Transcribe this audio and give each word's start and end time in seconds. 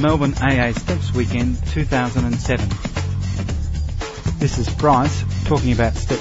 Melbourne 0.00 0.34
AA 0.40 0.72
Steps 0.72 1.12
Weekend 1.12 1.58
2007. 1.66 2.68
This 4.38 4.56
is 4.56 4.66
Bryce 4.76 5.24
talking 5.44 5.72
about 5.72 5.94
Step 5.94 6.18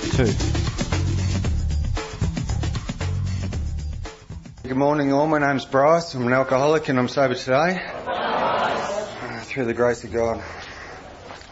2. 4.64 4.68
Good 4.68 4.76
morning 4.76 5.14
all, 5.14 5.28
my 5.28 5.40
name's 5.40 5.64
Bryce, 5.64 6.14
I'm 6.14 6.28
an 6.28 6.34
alcoholic 6.34 6.90
and 6.90 7.00
I'm 7.00 7.08
sober 7.08 7.36
today. 7.36 7.82
Uh, 8.06 9.40
through 9.44 9.64
the 9.64 9.74
grace 9.74 10.04
of 10.04 10.12
God. 10.12 10.44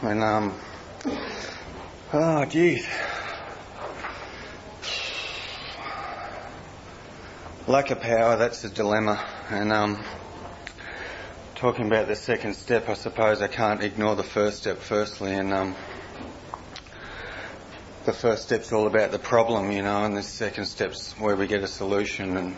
And 0.01 0.21
um, 0.21 0.53
oh 2.11 2.43
geez. 2.43 2.85
Lack 7.67 7.89
of 7.91 8.01
power, 8.01 8.35
that's 8.35 8.63
the 8.63 8.69
dilemma. 8.69 9.25
And 9.49 9.71
um, 9.71 10.03
talking 11.57 11.87
about 11.87 12.07
the 12.07 12.15
second 12.15 12.53
step, 12.53 12.87
I 12.87 12.93
suppose 12.93 13.41
I 13.41 13.47
can't 13.47 13.81
ignore 13.81 14.15
the 14.15 14.21
first 14.21 14.57
step 14.57 14.77
firstly. 14.77 15.33
And 15.33 15.51
um, 15.51 15.75
the 18.05 18.13
first 18.13 18.43
step's 18.43 18.71
all 18.71 18.85
about 18.85 19.09
the 19.09 19.17
problem, 19.17 19.71
you 19.71 19.81
know, 19.81 20.05
and 20.05 20.15
the 20.15 20.21
second 20.21 20.65
step's 20.65 21.13
where 21.13 21.35
we 21.35 21.47
get 21.47 21.63
a 21.63 21.67
solution. 21.67 22.37
And 22.37 22.55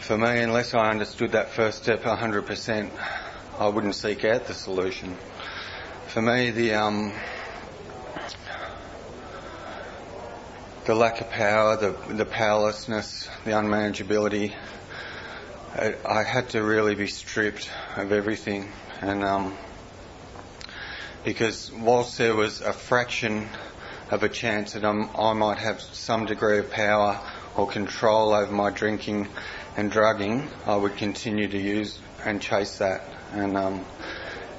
for 0.00 0.18
me, 0.18 0.40
unless 0.40 0.74
I 0.74 0.90
understood 0.90 1.30
that 1.32 1.50
first 1.50 1.84
step 1.84 2.02
100%, 2.02 2.90
I 3.60 3.68
wouldn't 3.68 3.94
seek 3.94 4.24
out 4.24 4.46
the 4.46 4.54
solution. 4.54 5.16
For 6.08 6.20
me, 6.20 6.50
the 6.50 6.74
um, 6.74 7.12
the 10.84 10.96
lack 10.96 11.20
of 11.20 11.30
power, 11.30 11.76
the 11.76 11.94
the 12.12 12.24
powerlessness, 12.24 13.28
the 13.44 13.52
unmanageability. 13.52 14.52
I, 15.78 16.24
had 16.24 16.48
to 16.50 16.62
really 16.62 16.96
be 16.96 17.06
stripped 17.06 17.70
of 17.96 18.10
everything, 18.10 18.72
and 19.00 19.22
um, 19.22 19.56
because 21.24 21.70
whilst 21.70 22.18
there 22.18 22.34
was 22.34 22.60
a 22.60 22.72
fraction 22.72 23.48
of 24.10 24.24
a 24.24 24.28
chance 24.28 24.72
that 24.72 24.84
I'm, 24.84 25.08
I 25.16 25.34
might 25.34 25.58
have 25.58 25.80
some 25.80 26.26
degree 26.26 26.58
of 26.58 26.72
power 26.72 27.20
or 27.56 27.68
control 27.68 28.34
over 28.34 28.50
my 28.50 28.70
drinking 28.70 29.28
and 29.76 29.88
drugging, 29.88 30.48
I 30.66 30.74
would 30.74 30.96
continue 30.96 31.46
to 31.46 31.58
use 31.58 32.00
and 32.24 32.42
chase 32.42 32.78
that. 32.78 33.04
And 33.32 33.56
um, 33.56 33.84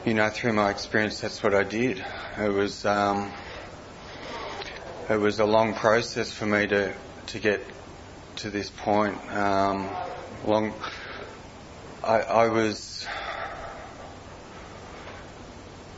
you 0.05 0.13
know, 0.13 0.29
through 0.29 0.53
my 0.53 0.69
experience, 0.69 1.19
that's 1.19 1.43
what 1.43 1.53
I 1.53 1.63
did. 1.63 2.01
It 2.37 2.53
was 2.53 2.85
um, 2.85 3.29
it 5.09 5.19
was 5.19 5.39
a 5.39 5.45
long 5.45 5.73
process 5.73 6.31
for 6.31 6.45
me 6.45 6.67
to 6.67 6.93
to 7.27 7.39
get 7.39 7.61
to 8.37 8.49
this 8.49 8.69
point. 8.69 9.17
Um, 9.33 9.89
long, 10.45 10.73
I, 12.09 12.21
I 12.21 12.47
was 12.47 13.05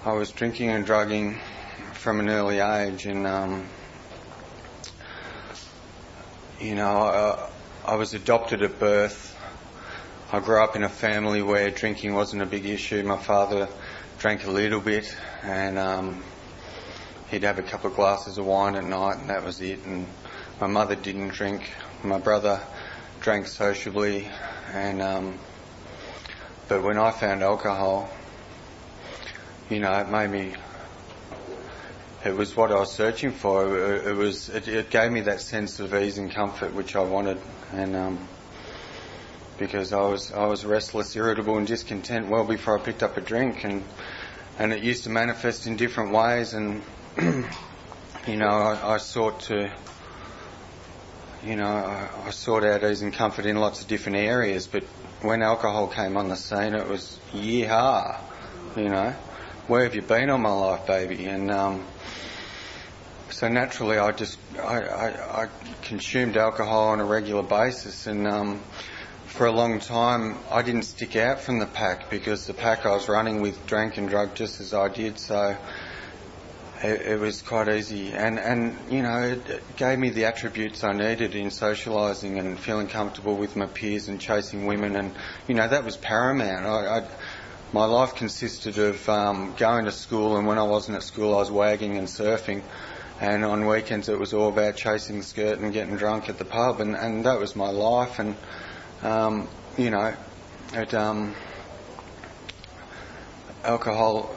I 0.04 0.12
was 0.12 0.30
drinking 0.31 0.70
and 0.70 0.86
drugging 0.86 1.40
from 1.94 2.20
an 2.20 2.28
early 2.28 2.59
age, 2.59 3.06
and 3.06 3.26
um, 3.26 3.70
you 6.59 6.76
know, 6.76 6.89
I, 6.98 7.50
I 7.86 7.95
was 7.95 8.14
adopted 8.14 8.62
at 8.62 8.78
birth. 8.78 9.39
I 10.34 10.42
grew 10.42 10.62
up 10.62 10.76
in 10.76 10.84
a 10.84 10.89
family 10.89 11.42
where 11.42 11.72
drinking 11.72 12.14
wasn't 12.14 12.42
a 12.42 12.45
big 12.45 12.66
issue. 12.66 13.02
My 13.04 13.17
father 13.17 13.70
drank 14.20 14.45
a 14.45 14.52
little 14.52 14.82
bit, 14.82 15.16
and 15.44 15.80
um, 15.80 16.22
he'd 17.30 17.44
have 17.44 17.58
a 17.58 17.64
couple 17.64 17.89
of 17.89 17.95
glasses 17.95 18.38
of 18.38 18.45
wine 18.45 18.76
at 18.76 18.84
night, 18.84 19.20
and 19.20 19.30
that 19.30 19.45
was 19.45 19.62
it. 19.62 19.80
And 19.86 20.06
my 20.59 20.67
mother 20.67 20.95
didn't 20.95 21.30
drink. 21.30 21.72
My 22.04 22.20
brother 22.20 22.59
drank 23.22 23.48
sociably, 23.48 24.28
and 24.73 25.02
um, 25.02 25.39
but 26.72 26.83
when 26.83 26.97
I 26.97 27.11
found 27.11 27.43
alcohol, 27.43 28.09
you 29.70 29.82
know, 29.82 29.92
it 29.92 30.08
made 30.08 30.30
me. 30.30 30.54
It 32.23 32.33
was 32.33 32.55
what 32.55 32.71
I 32.71 32.76
was 32.76 32.93
searching 32.93 33.33
for. 33.33 33.77
It, 33.77 34.08
it 34.08 34.15
was. 34.15 34.48
It, 34.48 34.70
it, 34.70 34.89
gave 34.89 35.11
me 35.11 35.20
that 35.20 35.42
sense 35.42 35.82
of 35.82 35.93
ease 35.93 36.17
and 36.17 36.32
comfort 36.32 36.73
which 36.73 36.95
I 36.95 37.02
wanted, 37.02 37.39
and 37.73 37.93
um, 37.93 38.26
because 39.58 39.92
I 39.92 39.99
was 39.99 40.32
I 40.32 40.45
was 40.45 40.64
restless, 40.64 41.14
irritable, 41.14 41.58
and 41.58 41.67
discontent 41.67 42.30
well 42.30 42.45
before 42.45 42.80
I 42.80 42.82
picked 42.82 43.03
up 43.03 43.17
a 43.17 43.21
drink, 43.21 43.65
and 43.65 43.83
and 44.58 44.71
it 44.71 44.82
used 44.82 45.03
to 45.03 45.09
manifest 45.09 45.67
in 45.67 45.76
different 45.76 46.14
ways, 46.14 46.53
and 46.53 46.82
you 48.27 48.38
know 48.38 48.48
I, 48.48 48.93
I, 48.93 48.98
sought 48.98 49.42
to. 49.42 49.70
You 51.43 51.58
know, 51.58 51.65
I, 51.65 52.27
I 52.27 52.30
sought 52.30 52.64
out 52.64 52.82
ease 52.89 53.02
and 53.02 53.11
comfort 53.11 53.45
in 53.45 53.58
lots 53.58 53.82
of 53.82 53.89
different 53.89 54.20
areas, 54.20 54.67
but 54.67 54.86
when 55.21 55.43
alcohol 55.43 55.87
came 55.87 56.17
on 56.17 56.30
the 56.30 56.36
scene, 56.36 56.73
it 56.73 56.87
was 56.87 57.20
yeehaw, 57.33 58.20
you 58.76 58.89
know, 58.89 59.11
where 59.67 59.83
have 59.83 59.95
you 59.95 60.02
been 60.02 60.30
all 60.30 60.37
my 60.37 60.52
life, 60.52 60.87
baby? 60.87 61.26
And 61.26 61.52
um, 61.52 61.86
so 63.30 63.48
naturally, 63.48 63.98
I 63.98 64.11
just 64.11 64.39
I, 64.58 64.82
I, 64.82 65.43
I, 65.43 65.48
consumed 65.83 66.37
alcohol 66.37 66.89
on 66.89 66.99
a 66.99 67.05
regular 67.05 67.43
basis, 67.43 68.08
and 68.08 68.27
um, 68.27 68.61
for 69.26 69.45
a 69.45 69.52
long 69.52 69.80
time, 69.80 70.37
I 70.49 70.61
didn't 70.61 70.83
stick 70.83 71.15
out 71.15 71.39
from 71.39 71.59
the 71.59 71.67
pack 71.67 72.09
because 72.09 72.48
the 72.48 72.53
pack 72.53 72.86
I 72.86 72.92
was 72.92 73.08
running 73.08 73.42
with 73.42 73.65
drank 73.67 73.98
and 73.98 74.09
drug 74.09 74.36
just 74.36 74.59
as 74.59 74.73
I 74.73 74.89
did. 74.89 75.20
So 75.20 75.55
it, 76.83 77.02
it 77.02 77.19
was 77.19 77.42
quite 77.42 77.69
easy, 77.69 78.11
and 78.11 78.39
and 78.39 78.77
you 78.89 79.03
know, 79.03 79.21
it, 79.23 79.75
gave 79.75 79.99
me 79.99 80.09
the 80.09 80.25
attributes 80.25 80.83
I 80.83 80.93
needed 80.93 81.36
in 81.36 81.47
socialising 81.47 82.39
and 82.39 82.59
feeling 82.59 82.87
comfortable 82.87 83.36
with 83.36 83.55
my 83.55 83.67
peers 83.67 84.08
and 84.08 84.19
chasing 84.19 84.65
women, 84.65 84.95
and 84.95 85.14
you 85.47 85.55
know, 85.55 85.67
that 85.67 85.83
was 85.83 85.97
paramount. 85.97 86.65
I, 86.65 86.99
I 86.99 87.08
my 87.73 87.86
life 87.86 88.15
consisted 88.15 88.77
of 88.77 89.08
um, 89.08 89.53
going 89.58 89.86
to 89.86 89.91
school, 89.91 90.37
and 90.37 90.45
when 90.47 90.58
I 90.58 90.64
wasn't 90.64 90.97
at 90.97 91.03
school, 91.03 91.36
I 91.36 91.39
was 91.39 91.52
wagging 91.52 91.97
and 91.97 92.08
surfing. 92.08 92.64
And 93.21 93.45
on 93.45 93.67
weekends, 93.67 94.09
it 94.09 94.20
was 94.20 94.33
all 94.33 94.49
about 94.49 94.75
chasing 94.75 95.20
the 95.20 95.23
skirt 95.23 95.59
and 95.59 95.71
getting 95.71 95.95
drunk 95.95 96.27
at 96.27 96.39
the 96.39 96.45
pub, 96.45 96.81
and, 96.81 96.95
and 96.95 97.23
that 97.25 97.39
was 97.39 97.55
my 97.55 97.70
life. 97.70 98.17
And 98.17 98.36
um, 99.03 99.47
you 99.77 99.91
know, 99.91 100.15
it, 100.73 100.93
um, 100.95 101.36
alcohol, 103.64 104.36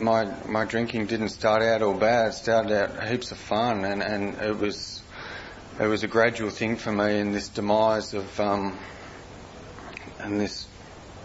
my 0.00 0.26
my 0.46 0.64
drinking 0.64 1.06
didn't 1.06 1.30
start 1.30 1.62
out 1.62 1.82
all 1.82 1.94
bad. 1.94 2.28
It 2.28 2.32
started 2.32 2.72
out 2.72 3.08
heaps 3.08 3.32
of 3.32 3.38
fun, 3.38 3.84
and, 3.84 4.02
and 4.02 4.38
it 4.40 4.56
was 4.56 5.02
it 5.80 5.86
was 5.86 6.02
a 6.02 6.08
gradual 6.08 6.50
thing 6.50 6.76
for 6.76 6.92
me 6.92 7.18
in 7.18 7.32
this 7.32 7.48
demise 7.48 8.14
of 8.14 8.40
um, 8.40 8.78
and 10.20 10.40
this 10.40 10.66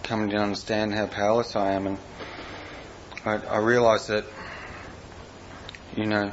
coming 0.04 0.30
to 0.30 0.38
understand 0.38 0.94
how 0.94 1.08
powerless 1.08 1.56
I 1.56 1.72
am, 1.72 1.88
and 1.88 1.98
I, 3.26 3.38
I 3.38 3.58
realised 3.58 4.10
that 4.10 4.26
you 5.96 6.06
know 6.06 6.32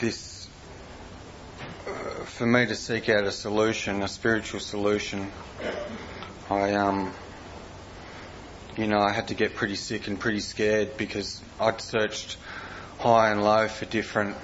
this 0.00 0.48
for 2.24 2.46
me 2.46 2.66
to 2.66 2.74
seek 2.74 3.08
out 3.08 3.24
a 3.24 3.32
solution, 3.32 4.02
a 4.02 4.08
spiritual 4.08 4.60
solution, 4.60 5.30
I 6.50 6.72
um, 6.74 7.12
you 8.76 8.86
know, 8.86 8.98
I 8.98 9.12
had 9.12 9.28
to 9.28 9.34
get 9.34 9.54
pretty 9.54 9.76
sick 9.76 10.08
and 10.08 10.18
pretty 10.18 10.40
scared 10.40 10.96
because 10.96 11.42
I'd 11.60 11.80
searched 11.80 12.36
high 12.98 13.30
and 13.30 13.42
low 13.42 13.68
for 13.68 13.84
different 13.86 14.36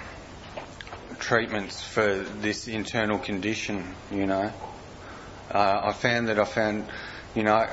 treatments 1.19 1.83
for 1.83 2.19
this 2.19 2.69
internal 2.69 3.19
condition. 3.19 3.95
You 4.11 4.27
know, 4.27 4.53
uh, 5.51 5.81
I 5.85 5.93
found 5.93 6.29
that 6.29 6.39
I 6.39 6.45
found, 6.45 6.87
you 7.35 7.43
know. 7.43 7.69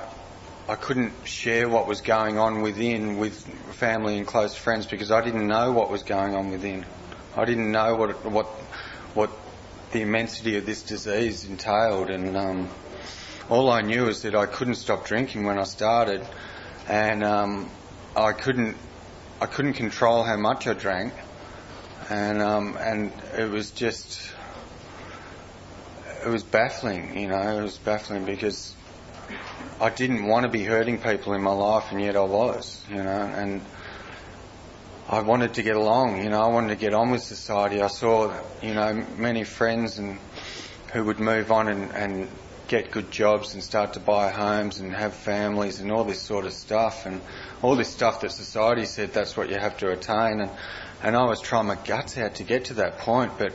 I 0.70 0.76
couldn't 0.76 1.14
share 1.24 1.70
what 1.70 1.88
was 1.88 2.02
going 2.02 2.38
on 2.38 2.62
within 2.62 3.20
with 3.20 3.48
family 3.76 4.18
and 4.18 4.28
close 4.28 4.54
friends 4.54 4.86
because 4.86 5.12
I 5.12 5.24
didn't 5.24 5.48
know 5.48 5.72
what 5.72 5.90
was 5.90 6.04
going 6.04 6.36
on 6.36 6.52
within. 6.52 6.86
I 7.38 7.46
didn't 7.46 7.72
know 7.72 7.96
what 7.96 8.26
what 8.26 8.48
what 9.14 9.32
the 9.92 10.02
immensity 10.02 10.58
of 10.58 10.66
this 10.66 10.84
disease 10.84 11.46
entailed. 11.46 12.10
And 12.10 12.36
um, 12.36 12.70
all 13.50 13.70
I 13.70 13.82
knew 13.82 14.08
is 14.08 14.24
that 14.24 14.36
I 14.36 14.46
couldn't 14.46 14.76
stop 14.76 15.06
drinking 15.06 15.46
when 15.46 15.58
I 15.58 15.64
started, 15.64 16.26
and 16.88 17.24
um, 17.24 17.70
I 18.16 18.34
couldn't 18.34 18.78
I 19.42 19.46
couldn't 19.46 19.74
control 19.74 20.24
how 20.24 20.38
much 20.38 20.68
I 20.68 20.74
drank, 20.74 21.14
and 22.10 22.42
um, 22.42 22.78
and 22.80 23.12
it 23.38 23.50
was 23.50 23.72
just 23.72 24.32
it 26.26 26.30
was 26.30 26.44
baffling. 26.44 27.18
You 27.18 27.28
know, 27.28 27.58
it 27.58 27.62
was 27.62 27.78
baffling 27.78 28.26
because. 28.26 28.76
I 29.80 29.92
didn't 29.92 30.26
want 30.26 30.44
to 30.44 30.50
be 30.50 30.64
hurting 30.64 31.00
people 31.00 31.34
in 31.34 31.44
my 31.44 31.52
life, 31.52 31.92
and 31.92 32.02
yet 32.02 32.16
I 32.16 32.24
was, 32.24 32.84
you 32.90 32.96
know, 32.96 33.04
and 33.04 33.62
I 35.10 35.22
wanted 35.22 35.54
to 35.54 35.64
get 35.64 35.78
along, 35.78 36.22
you 36.22 36.30
know, 36.30 36.42
I 36.42 36.48
wanted 36.48 36.70
to 36.70 36.76
get 36.76 36.94
on 36.94 37.12
with 37.12 37.22
society. 37.22 37.82
I 37.82 37.88
saw, 37.88 38.34
you 38.62 38.74
know, 38.74 39.06
many 39.16 39.46
friends 39.46 40.00
and 40.00 40.20
who 40.92 41.06
would 41.06 41.20
move 41.20 41.50
on 41.50 41.70
and, 41.70 41.92
and 41.92 42.30
get 42.68 42.92
good 42.92 43.12
jobs 43.12 43.54
and 43.54 43.64
start 43.64 43.94
to 43.94 44.00
buy 44.00 44.30
homes 44.30 44.80
and 44.80 44.94
have 44.94 45.14
families 45.14 45.80
and 45.80 45.92
all 45.92 46.04
this 46.04 46.22
sort 46.22 46.46
of 46.46 46.54
stuff 46.54 47.06
and 47.06 47.22
all 47.62 47.76
this 47.76 47.90
stuff 47.90 48.22
that 48.22 48.32
society 48.32 48.86
said 48.86 49.14
that's 49.14 49.36
what 49.38 49.50
you 49.50 49.58
have 49.58 49.78
to 49.78 49.92
attain 49.92 50.42
and 50.42 50.52
and 51.04 51.16
I 51.16 51.26
was 51.26 51.40
trying 51.42 51.68
my 51.68 51.76
guts 51.76 52.18
out 52.18 52.36
to 52.36 52.44
get 52.44 52.66
to 52.66 52.76
that 52.76 52.98
point 53.00 53.34
but 53.38 53.54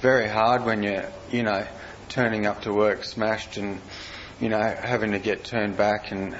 very 0.00 0.28
hard 0.28 0.64
when 0.64 0.82
you're 0.82 1.10
you 1.30 1.42
know 1.42 1.66
turning 2.08 2.46
up 2.46 2.62
to 2.62 2.72
work 2.72 3.04
smashed 3.04 3.56
and 3.56 3.80
you 4.40 4.48
know 4.48 4.60
having 4.60 5.12
to 5.12 5.18
get 5.18 5.44
turned 5.44 5.76
back 5.76 6.10
and 6.10 6.36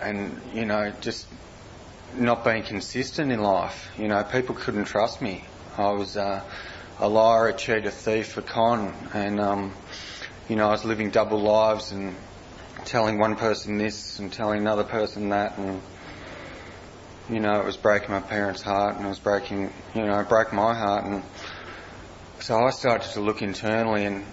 and 0.00 0.40
you 0.52 0.64
know 0.64 0.92
just 1.00 1.26
not 2.18 2.44
being 2.44 2.62
consistent 2.62 3.32
in 3.32 3.40
life. 3.40 3.90
You 3.98 4.08
know, 4.08 4.22
people 4.24 4.54
couldn't 4.54 4.84
trust 4.84 5.20
me. 5.20 5.44
I 5.76 5.90
was 5.90 6.16
uh, 6.16 6.42
a 6.98 7.08
liar, 7.08 7.48
a 7.48 7.52
cheat, 7.52 7.84
a 7.84 7.90
thief, 7.90 8.36
a 8.36 8.42
con, 8.42 8.94
and 9.12 9.40
um, 9.40 9.72
you 10.48 10.56
know 10.56 10.68
I 10.68 10.70
was 10.72 10.84
living 10.84 11.10
double 11.10 11.40
lives 11.40 11.92
and 11.92 12.14
telling 12.84 13.18
one 13.18 13.36
person 13.36 13.78
this 13.78 14.18
and 14.18 14.32
telling 14.32 14.60
another 14.60 14.84
person 14.84 15.30
that, 15.30 15.58
and 15.58 15.80
you 17.28 17.40
know 17.40 17.60
it 17.60 17.64
was 17.64 17.76
breaking 17.76 18.10
my 18.10 18.20
parents' 18.20 18.62
heart, 18.62 18.96
and 18.96 19.06
it 19.06 19.08
was 19.08 19.18
breaking, 19.18 19.72
you 19.94 20.04
know, 20.06 20.20
it 20.20 20.28
broke 20.28 20.52
my 20.52 20.74
heart, 20.74 21.04
and 21.04 21.22
so 22.38 22.56
I 22.56 22.70
started 22.70 23.10
to 23.12 23.20
look 23.20 23.42
internally, 23.42 24.04
and 24.04 24.24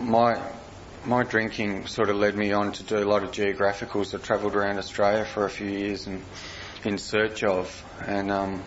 my 0.00 0.40
my 1.04 1.22
drinking 1.22 1.86
sort 1.86 2.08
of 2.08 2.16
led 2.16 2.34
me 2.34 2.52
on 2.52 2.72
to 2.72 2.82
do 2.82 2.98
a 2.98 3.04
lot 3.04 3.22
of 3.22 3.30
geographicals. 3.30 4.14
I 4.14 4.18
travelled 4.18 4.54
around 4.54 4.78
Australia 4.78 5.24
for 5.24 5.44
a 5.44 5.50
few 5.50 5.68
years 5.68 6.06
and 6.06 6.22
in 6.84 6.96
search 6.96 7.44
of, 7.44 7.84
and 8.06 8.30
um, 8.30 8.64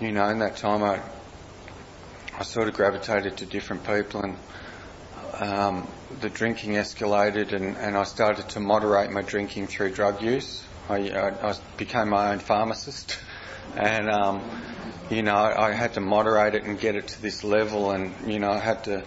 you 0.00 0.12
know, 0.12 0.28
in 0.28 0.38
that 0.38 0.56
time 0.56 0.82
I 0.84 1.02
I 2.36 2.42
sort 2.42 2.68
of 2.68 2.74
gravitated 2.74 3.38
to 3.38 3.46
different 3.46 3.84
people, 3.84 4.20
and 4.22 4.36
um, 5.40 5.88
the 6.20 6.30
drinking 6.30 6.72
escalated, 6.72 7.52
and, 7.52 7.76
and 7.76 7.96
I 7.96 8.04
started 8.04 8.48
to 8.50 8.60
moderate 8.60 9.10
my 9.10 9.22
drinking 9.22 9.66
through 9.66 9.92
drug 9.92 10.22
use. 10.22 10.64
I, 10.88 11.10
I, 11.10 11.50
I 11.50 11.54
became 11.76 12.10
my 12.10 12.32
own 12.32 12.38
pharmacist, 12.38 13.18
and 13.76 14.10
um, 14.10 14.42
you 15.10 15.22
know, 15.22 15.34
I, 15.34 15.68
I 15.68 15.72
had 15.72 15.94
to 15.94 16.00
moderate 16.00 16.54
it 16.54 16.64
and 16.64 16.78
get 16.78 16.96
it 16.96 17.08
to 17.08 17.22
this 17.22 17.44
level, 17.44 17.90
and 17.90 18.14
you 18.30 18.38
know, 18.38 18.50
I 18.50 18.58
had 18.58 18.84
to 18.84 19.04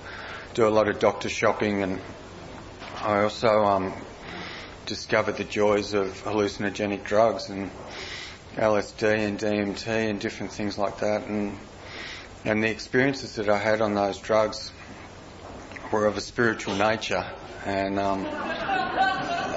do 0.54 0.68
a 0.68 0.70
lot 0.70 0.88
of 0.88 1.00
doctor 1.00 1.30
shopping, 1.30 1.84
and 1.84 2.02
I 3.04 3.22
also 3.22 3.64
um, 3.64 3.94
discovered 4.86 5.38
the 5.38 5.44
joys 5.44 5.94
of 5.94 6.08
hallucinogenic 6.24 7.04
drugs 7.04 7.50
and 7.50 7.72
LSD 8.56 9.20
and 9.20 9.40
DMT 9.40 9.88
and 9.88 10.20
different 10.20 10.52
things 10.52 10.78
like 10.78 11.00
that, 11.00 11.28
and 11.28 11.58
and 12.46 12.64
the 12.64 12.70
experiences 12.70 13.36
that 13.36 13.50
I 13.50 13.58
had 13.58 13.82
on 13.82 13.94
those 13.94 14.20
drugs 14.20 14.72
were 15.92 16.06
of 16.06 16.18
a 16.18 16.22
spiritual 16.22 16.76
nature, 16.76 17.26
and 17.66 18.00
um, 18.00 18.26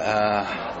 uh, 0.03 0.71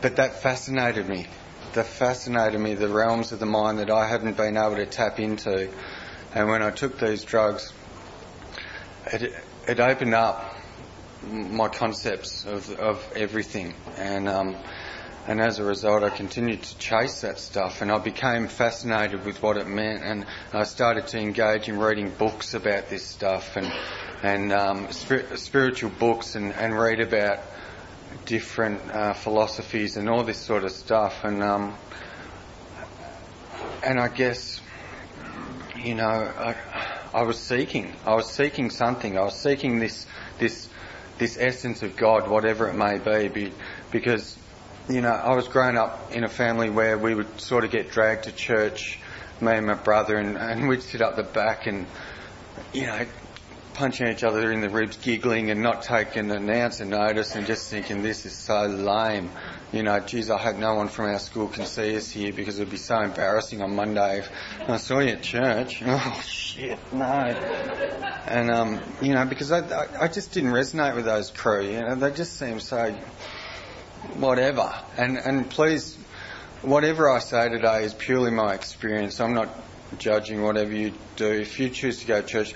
but 0.00 0.16
that 0.16 0.42
fascinated 0.42 1.08
me. 1.08 1.26
That 1.74 1.86
fascinated 1.86 2.60
me, 2.60 2.74
the 2.74 2.88
realms 2.88 3.32
of 3.32 3.40
the 3.40 3.46
mind 3.46 3.78
that 3.78 3.90
I 3.90 4.06
hadn't 4.08 4.36
been 4.36 4.56
able 4.56 4.76
to 4.76 4.86
tap 4.86 5.20
into. 5.20 5.70
And 6.34 6.48
when 6.48 6.62
I 6.62 6.70
took 6.70 6.98
these 6.98 7.24
drugs, 7.24 7.72
it, 9.12 9.32
it 9.66 9.80
opened 9.80 10.14
up 10.14 10.56
my 11.22 11.68
concepts 11.68 12.44
of, 12.46 12.70
of 12.78 13.12
everything. 13.14 13.74
And, 13.96 14.28
um, 14.28 14.56
and 15.26 15.40
as 15.40 15.58
a 15.58 15.64
result, 15.64 16.02
I 16.02 16.10
continued 16.10 16.62
to 16.62 16.78
chase 16.78 17.20
that 17.20 17.38
stuff 17.38 17.82
and 17.82 17.92
I 17.92 17.98
became 17.98 18.48
fascinated 18.48 19.24
with 19.24 19.42
what 19.42 19.56
it 19.56 19.66
meant. 19.66 20.02
And 20.02 20.26
I 20.52 20.64
started 20.64 21.06
to 21.08 21.18
engage 21.18 21.68
in 21.68 21.78
reading 21.78 22.10
books 22.10 22.54
about 22.54 22.88
this 22.88 23.06
stuff 23.06 23.56
and, 23.56 23.70
and 24.22 24.52
um, 24.52 24.90
spir- 24.90 25.36
spiritual 25.36 25.90
books 25.90 26.34
and, 26.34 26.52
and 26.54 26.78
read 26.78 27.00
about 27.00 27.40
different 28.24 28.80
uh, 28.90 29.12
philosophies 29.12 29.96
and 29.96 30.08
all 30.08 30.24
this 30.24 30.38
sort 30.38 30.64
of 30.64 30.70
stuff. 30.70 31.24
And, 31.24 31.42
um, 31.42 31.76
and 33.84 34.00
I 34.00 34.08
guess, 34.08 34.60
you 35.76 35.94
know, 35.94 36.06
I, 36.06 36.56
I 37.12 37.22
was 37.22 37.38
seeking. 37.38 37.94
I 38.04 38.14
was 38.14 38.30
seeking 38.30 38.70
something. 38.70 39.16
I 39.18 39.22
was 39.22 39.38
seeking 39.38 39.78
this 39.78 40.06
this 40.38 40.68
this 41.18 41.36
essence 41.38 41.82
of 41.82 41.96
God, 41.96 42.28
whatever 42.28 42.68
it 42.68 42.74
may 42.74 43.28
be, 43.28 43.52
because 43.90 44.36
you 44.88 45.00
know 45.00 45.10
I 45.10 45.34
was 45.34 45.48
growing 45.48 45.76
up 45.76 46.12
in 46.12 46.24
a 46.24 46.28
family 46.28 46.70
where 46.70 46.98
we 46.98 47.14
would 47.14 47.40
sort 47.40 47.64
of 47.64 47.70
get 47.70 47.90
dragged 47.90 48.24
to 48.24 48.32
church, 48.32 48.98
me 49.40 49.52
and 49.52 49.66
my 49.66 49.74
brother, 49.74 50.16
and, 50.16 50.36
and 50.36 50.68
we'd 50.68 50.82
sit 50.82 51.02
up 51.02 51.16
the 51.16 51.22
back 51.22 51.66
and 51.66 51.86
you 52.72 52.86
know 52.86 53.06
punching 53.78 54.08
each 54.08 54.24
other 54.24 54.50
in 54.50 54.60
the 54.60 54.68
ribs, 54.68 54.96
giggling 54.96 55.52
and 55.52 55.62
not 55.62 55.82
taking 55.82 56.32
an 56.32 56.50
ounce 56.50 56.80
of 56.80 56.88
notice 56.88 57.36
and 57.36 57.46
just 57.46 57.70
thinking 57.70 58.02
this 58.02 58.26
is 58.26 58.32
so 58.32 58.66
lame. 58.66 59.30
You 59.72 59.84
know, 59.84 60.00
geez, 60.00 60.30
I 60.30 60.38
hope 60.38 60.56
no 60.56 60.74
one 60.74 60.88
from 60.88 61.04
our 61.06 61.20
school 61.20 61.46
can 61.46 61.64
see 61.64 61.94
us 61.96 62.10
here 62.10 62.32
because 62.32 62.58
it 62.58 62.62
would 62.62 62.70
be 62.70 62.76
so 62.76 63.00
embarrassing 63.00 63.62
on 63.62 63.76
Monday 63.76 64.18
if 64.18 64.30
I 64.68 64.78
saw 64.78 64.98
you 64.98 65.10
at 65.10 65.22
church. 65.22 65.82
Oh 65.86 66.22
shit, 66.26 66.78
no. 66.92 67.06
And 68.26 68.50
um, 68.50 68.80
you 69.00 69.14
know, 69.14 69.24
because 69.26 69.52
I, 69.52 69.60
I, 69.60 70.04
I 70.04 70.08
just 70.08 70.32
didn't 70.32 70.50
resonate 70.50 70.96
with 70.96 71.04
those 71.04 71.30
crew. 71.30 71.64
You 71.64 71.80
know, 71.82 71.94
they 71.94 72.10
just 72.10 72.36
seemed 72.36 72.62
so 72.62 72.94
whatever. 74.16 74.74
And 74.96 75.18
and 75.18 75.50
please, 75.50 75.96
whatever 76.62 77.10
I 77.10 77.18
say 77.20 77.48
today 77.48 77.84
is 77.84 77.94
purely 77.94 78.30
my 78.30 78.54
experience. 78.54 79.20
I'm 79.20 79.34
not 79.34 79.48
judging 79.98 80.42
whatever 80.42 80.72
you 80.72 80.92
do. 81.16 81.30
If 81.30 81.58
you 81.58 81.70
choose 81.70 82.00
to 82.00 82.06
go 82.06 82.20
to 82.20 82.26
church, 82.26 82.54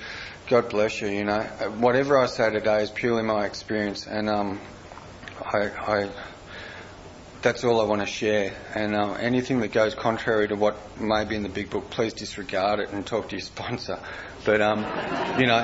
God 0.48 0.68
bless 0.68 1.00
you. 1.00 1.08
You 1.08 1.24
know, 1.24 1.42
whatever 1.78 2.18
I 2.18 2.26
say 2.26 2.50
today 2.50 2.82
is 2.82 2.90
purely 2.90 3.22
my 3.22 3.46
experience, 3.46 4.06
and 4.06 4.28
um, 4.28 4.60
I, 5.40 5.68
I 5.68 6.10
that's 7.42 7.64
all 7.64 7.80
I 7.80 7.84
want 7.84 8.00
to 8.00 8.06
share. 8.06 8.52
And 8.74 8.94
uh, 8.94 9.14
anything 9.14 9.60
that 9.60 9.72
goes 9.72 9.94
contrary 9.94 10.48
to 10.48 10.54
what 10.54 11.00
may 11.00 11.24
be 11.24 11.34
in 11.34 11.42
the 11.42 11.48
big 11.48 11.70
book, 11.70 11.90
please 11.90 12.12
disregard 12.14 12.78
it 12.80 12.90
and 12.90 13.04
talk 13.04 13.28
to 13.30 13.36
your 13.36 13.40
sponsor. 13.44 13.98
But 14.44 14.60
um, 14.60 14.80
you 15.38 15.46
know, 15.46 15.62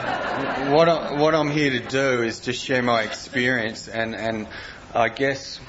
what 0.75 0.89
I, 0.89 1.21
what 1.21 1.35
I'm 1.35 1.51
here 1.51 1.71
to 1.71 1.81
do 1.81 2.23
is 2.23 2.41
just 2.41 2.65
share 2.65 2.83
my 2.83 3.03
experience, 3.03 3.89
and 3.89 4.15
and 4.15 4.47
I 4.95 5.09
guess 5.11 5.61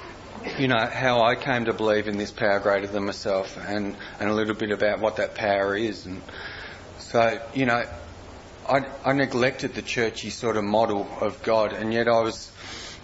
you 0.58 0.70
know 0.70 0.86
how 0.86 1.22
I 1.22 1.36
came 1.36 1.66
to 1.66 1.74
believe 1.74 2.08
in 2.08 2.18
this 2.18 2.32
power 2.32 2.60
greater 2.60 2.88
than 2.88 3.06
myself, 3.06 3.58
and 3.58 3.96
and 4.20 4.30
a 4.30 4.34
little 4.34 4.56
bit 4.56 4.72
about 4.72 5.00
what 5.00 5.18
that 5.18 5.36
power 5.36 5.76
is, 5.76 6.06
and 6.06 6.22
so 7.00 7.42
you 7.54 7.66
know 7.66 7.84
I, 8.68 8.86
I 9.04 9.14
neglected 9.14 9.74
the 9.74 9.82
churchy 9.82 10.30
sort 10.30 10.56
of 10.56 10.64
model 10.64 11.10
of 11.20 11.42
God, 11.44 11.74
and 11.74 11.92
yet 11.94 12.08
I 12.08 12.22
was 12.22 12.52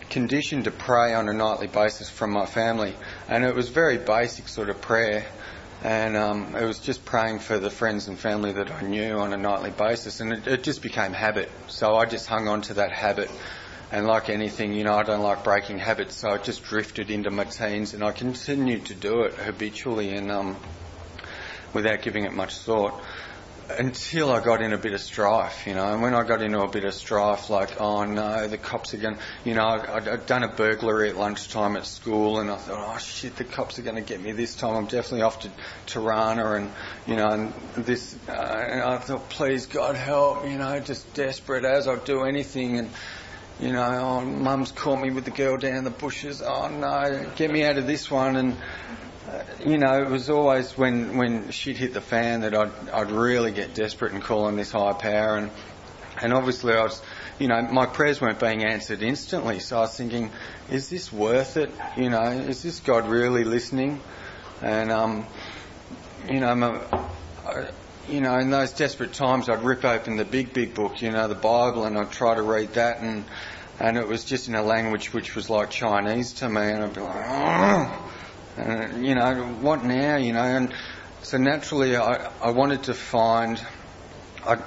conditioned 0.10 0.66
to 0.66 0.72
pray 0.72 1.14
on 1.14 1.28
a 1.28 1.34
nightly 1.34 1.68
basis 1.68 2.10
from 2.10 2.32
my 2.32 2.46
family, 2.46 2.94
and 3.28 3.44
it 3.44 3.56
was 3.56 3.70
very 3.70 3.98
basic 3.98 4.48
sort 4.48 4.70
of 4.70 4.80
prayer, 4.80 5.26
and 5.84 6.16
um, 6.16 6.56
it 6.56 6.64
was 6.64 6.80
just 6.80 7.04
praying 7.04 7.40
for 7.40 7.58
the 7.58 7.70
friends 7.72 8.08
and 8.08 8.18
family 8.18 8.54
that 8.54 8.72
I 8.72 8.84
knew 8.84 9.18
on 9.18 9.34
a 9.34 9.38
nightly 9.38 9.72
basis, 9.72 10.20
and 10.22 10.32
it, 10.32 10.48
it 10.48 10.64
just 10.64 10.82
became 10.82 11.12
habit. 11.12 11.50
So 11.68 11.96
I 11.96 12.06
just 12.06 12.28
hung 12.28 12.48
on 12.48 12.62
to 12.64 12.76
that 12.76 12.92
habit, 12.92 13.30
and 13.92 14.08
like 14.08 14.30
anything, 14.30 14.74
you 14.74 14.84
know, 14.84 14.96
I 14.96 15.04
don't 15.04 15.22
like 15.22 15.44
breaking 15.44 15.80
habits, 15.80 16.16
so 16.16 16.30
I 16.30 16.38
just 16.38 16.64
drifted 16.64 17.12
into 17.12 17.32
my 17.32 17.44
teens, 17.46 17.94
and 17.94 18.04
I 18.04 18.12
continued 18.12 18.86
to 18.88 18.96
do 18.96 19.22
it 19.24 19.34
habitually 19.34 20.16
and 20.16 20.32
um, 20.32 20.58
without 21.74 22.02
giving 22.02 22.26
it 22.26 22.34
much 22.34 22.58
thought 22.58 23.00
until 23.70 24.32
I 24.32 24.44
got 24.44 24.62
in 24.62 24.74
a 24.74 24.78
bit 24.78 24.94
of 24.94 25.02
strife, 25.02 25.66
you 25.66 25.74
know. 25.74 25.92
And 25.92 26.02
when 26.02 26.14
I 26.14 26.24
got 26.24 26.42
into 26.42 26.62
a 26.62 26.70
bit 26.70 26.86
of 26.86 26.94
strife, 26.94 27.50
like, 27.50 27.82
oh 27.82 28.04
no, 28.06 28.48
the 28.48 28.58
cops 28.58 28.94
are 28.94 28.98
going, 28.98 29.18
you 29.44 29.56
know, 29.56 29.66
I'd, 29.66 30.08
I'd 30.08 30.26
done 30.26 30.44
a 30.44 30.48
burglary 30.48 31.10
at 31.10 31.18
lunchtime 31.18 31.76
at 31.76 31.86
school, 31.86 32.40
and 32.40 32.52
I 32.52 32.58
thought, 32.58 32.96
oh 32.96 32.98
shit, 33.00 33.36
the 33.36 33.44
cops 33.44 33.80
are 33.80 33.82
going 33.82 33.96
to 33.96 34.02
get 34.02 34.22
me 34.22 34.32
this 34.32 34.56
time. 34.56 34.76
I'm 34.76 34.86
definitely 34.86 35.24
off 35.24 35.40
to 35.42 35.52
Turana, 35.88 36.58
and 36.58 36.72
you 37.08 37.16
know, 37.16 37.30
and 37.30 37.54
this. 37.86 38.16
Uh, 38.28 38.32
and 38.32 38.82
I 38.82 38.98
thought, 38.98 39.30
please 39.30 39.66
God 39.66 39.96
help, 39.96 40.46
you 40.46 40.58
know, 40.58 40.80
just 40.80 41.14
desperate 41.14 41.66
as 41.66 41.88
I'd 41.88 42.06
do 42.06 42.24
anything, 42.24 42.78
and 42.78 42.90
you 43.60 43.72
know, 43.72 43.84
oh, 43.84 44.22
mum's 44.22 44.72
caught 44.72 45.00
me 45.00 45.12
with 45.12 45.26
the 45.26 45.32
girl 45.32 45.58
down 45.58 45.84
the 45.84 45.90
bushes. 45.90 46.42
Oh 46.42 46.68
no, 46.68 47.32
get 47.36 47.52
me 47.52 47.64
out 47.64 47.78
of 47.78 47.88
this 47.88 48.12
one, 48.12 48.36
and 48.36 48.58
you 49.66 49.78
know, 49.78 50.02
it 50.02 50.10
was 50.10 50.30
always 50.30 50.78
when, 50.78 51.18
when 51.18 51.52
she'd 51.52 51.78
hit 51.78 51.94
the 51.94 52.02
fan 52.02 52.42
that 52.42 52.56
I'd, 52.56 52.90
I'd 52.90 53.12
really 53.12 53.52
get 53.52 53.74
desperate 53.74 54.14
and 54.14 54.22
call 54.22 54.46
on 54.46 54.56
this 54.56 54.72
higher 54.72 54.94
power. 54.94 55.38
And, 55.38 55.52
and 56.22 56.34
obviously 56.34 56.74
I 56.74 56.84
was, 56.84 57.02
you 57.40 57.48
know, 57.48 57.62
my 57.64 57.86
prayers 57.86 58.22
weren't 58.22 58.40
being 58.40 58.64
answered 58.64 59.02
instantly. 59.02 59.60
So 59.60 59.78
I 59.78 59.82
was 59.82 59.98
thinking, 59.98 60.32
is 60.70 60.90
this 60.90 61.12
worth 61.12 61.58
it? 61.58 61.72
You 61.98 62.10
know, 62.10 62.24
is 62.24 62.62
this 62.62 62.80
God 62.80 63.08
really 63.08 63.44
listening? 63.44 64.02
And, 64.62 64.92
um, 64.92 65.26
you 66.30 66.40
know, 66.40 66.56
my, 66.56 66.82
I, 67.46 67.70
you 68.10 68.22
know, 68.22 68.38
in 68.38 68.50
those 68.50 68.72
desperate 68.74 69.14
times, 69.14 69.50
I'd 69.50 69.64
rip 69.64 69.84
open 69.84 70.18
the 70.18 70.26
big, 70.26 70.54
big 70.54 70.74
book, 70.74 71.02
you 71.02 71.12
know, 71.12 71.28
the 71.28 71.36
Bible, 71.36 71.86
and 71.86 71.98
I'd 71.98 72.12
try 72.12 72.36
to 72.36 72.42
read 72.42 72.74
that, 72.74 73.02
and 73.02 73.26
and 73.80 73.98
it 73.98 74.08
was 74.08 74.24
just 74.24 74.48
in 74.48 74.56
a 74.56 74.64
language 74.64 75.14
which 75.14 75.36
was 75.36 75.50
like 75.50 75.70
Chinese 75.70 76.34
to 76.34 76.50
me, 76.50 76.62
and 76.62 76.84
I'd 76.84 76.94
be 76.94 77.02
like, 77.02 77.26
oh 77.28 78.12
uh, 78.58 78.88
you 78.98 79.16
know, 79.16 79.44
what 79.62 79.84
now? 79.84 80.16
You 80.16 80.34
know, 80.34 80.42
and 80.42 80.74
so 81.22 81.38
naturally, 81.38 81.96
I, 81.96 82.32
I 82.42 82.52
wanted 82.52 82.84
to 82.84 82.94
find. 82.94 83.62
I, 84.46 84.58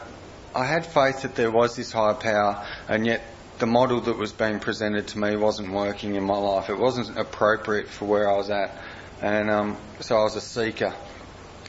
I 0.55 0.65
had 0.65 0.85
faith 0.85 1.23
that 1.23 1.35
there 1.35 1.51
was 1.51 1.77
this 1.77 1.93
higher 1.93 2.15
power, 2.15 2.67
and 2.89 3.07
yet 3.07 3.23
the 3.59 3.67
model 3.67 4.01
that 4.03 4.17
was 4.17 4.33
being 4.33 4.61
presented 4.61 5.09
to 5.09 5.19
me 5.19 5.37
wasn't 5.37 5.73
working 5.73 6.17
in 6.17 6.25
my 6.25 6.37
life. 6.37 6.69
It 6.69 6.79
wasn't 6.79 7.17
appropriate 7.19 7.89
for 7.89 8.05
where 8.05 8.31
I 8.31 8.37
was 8.37 8.51
at, 8.51 8.77
and 9.23 9.51
um, 9.51 9.77
so 10.01 10.17
I 10.17 10.23
was 10.23 10.37
a 10.37 10.41
seeker, 10.41 10.95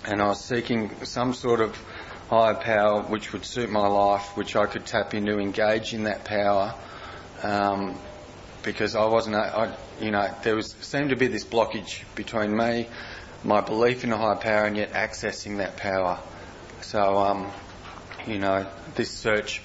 and 0.10 0.24
I 0.24 0.28
was 0.30 0.44
seeking 0.44 0.90
some 1.06 1.34
sort 1.34 1.62
of 1.62 1.78
higher 2.30 2.56
power 2.56 3.04
which 3.04 3.32
would 3.32 3.46
suit 3.46 3.70
my 3.70 3.88
life, 3.88 4.36
which 4.36 4.56
I 4.56 4.66
could 4.66 4.86
tap 4.86 5.14
into, 5.14 5.38
engage 5.38 5.94
in 5.94 6.04
that 6.04 6.26
power. 6.26 6.74
Um, 7.44 7.96
because 8.64 8.96
I 8.96 9.06
wasn't, 9.06 9.36
I, 9.36 9.76
you 10.02 10.12
know, 10.12 10.30
there 10.44 10.56
was 10.56 10.74
seemed 10.82 11.12
to 11.12 11.16
be 11.16 11.28
this 11.28 11.46
blockage 11.46 12.04
between 12.16 12.58
me, 12.58 12.88
my 13.44 13.62
belief 13.62 14.04
in 14.04 14.12
a 14.12 14.18
higher 14.18 14.36
power, 14.36 14.66
and 14.66 14.76
yet 14.76 14.94
accessing 14.94 15.58
that 15.58 15.78
power. 15.78 16.20
So, 16.82 17.18
um, 17.18 17.52
you 18.28 18.40
know, 18.40 18.68
this 18.96 19.12
search, 19.12 19.62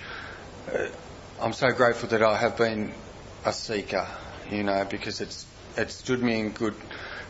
uh, 0.73 0.87
I'm 1.41 1.55
so 1.55 1.71
grateful 1.71 2.11
that 2.11 2.23
I 2.23 2.37
have 2.37 2.57
been 2.57 2.93
a 3.45 3.53
seeker, 3.53 4.07
you 4.51 4.63
know, 4.63 4.85
because 4.89 5.21
it's 5.21 5.47
it 5.77 5.91
stood 5.91 6.23
me 6.23 6.39
in 6.39 6.51
good 6.51 6.77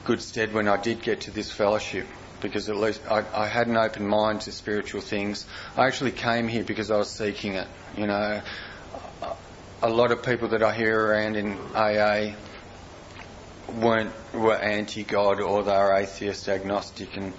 good 0.05 0.21
stead 0.21 0.53
when 0.53 0.69
I 0.69 0.77
did 0.81 1.01
get 1.01 1.23
to 1.23 1.31
this 1.31 1.51
fellowship. 1.51 2.07
Because 2.45 2.69
at 2.69 2.77
least 2.77 3.01
I, 3.11 3.25
I 3.33 3.47
had 3.47 3.69
an 3.69 3.79
open 3.79 4.07
mind 4.07 4.43
to 4.43 4.53
spiritual 4.53 5.01
things. 5.01 5.47
I 5.79 5.87
actually 5.87 6.13
came 6.13 6.47
here 6.47 6.63
because 6.63 6.91
I 6.91 6.99
was 6.99 7.09
seeking 7.09 7.55
it. 7.55 7.67
You 7.97 8.07
know, 8.07 8.43
a 9.81 9.89
lot 9.89 10.13
of 10.13 10.23
people 10.23 10.49
that 10.49 10.63
I 10.63 10.75
hear 10.75 10.95
around 10.95 11.37
in 11.37 11.59
AA 11.75 12.35
weren't 13.81 14.13
were 14.35 14.57
anti-God 14.57 15.41
or 15.41 15.63
they 15.63 15.73
were 15.73 15.97
atheist, 15.97 16.47
agnostic, 16.51 17.17
and 17.17 17.33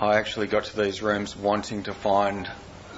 I 0.00 0.16
actually 0.16 0.48
got 0.48 0.64
to 0.64 0.76
these 0.82 1.02
rooms 1.02 1.36
wanting 1.36 1.84
to 1.84 1.94
find 1.94 2.50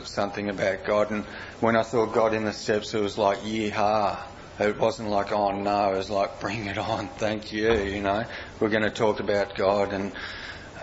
something 0.05 0.49
about 0.49 0.87
God. 0.87 1.11
And 1.11 1.25
when 1.61 1.77
I 1.77 1.83
saw 1.83 2.07
God 2.07 2.33
in 2.33 2.47
the 2.47 2.55
steps, 2.55 2.95
it 2.95 3.03
was 3.03 3.19
like 3.19 3.41
yeehaw. 3.41 4.19
It 4.61 4.79
wasn't 4.79 5.11
like, 5.11 5.31
oh 5.31 5.51
no, 5.51 5.93
it 5.93 5.99
was 5.99 6.09
like, 6.09 6.41
bring 6.41 6.65
it 6.65 6.79
on, 6.79 7.09
thank 7.09 7.53
you, 7.53 7.75
you 7.75 8.01
know. 8.01 8.25
We're 8.61 8.71
going 8.71 8.85
to 8.85 8.91
talk 8.91 9.21
about 9.21 9.55
God 9.57 9.93
and, 9.93 10.11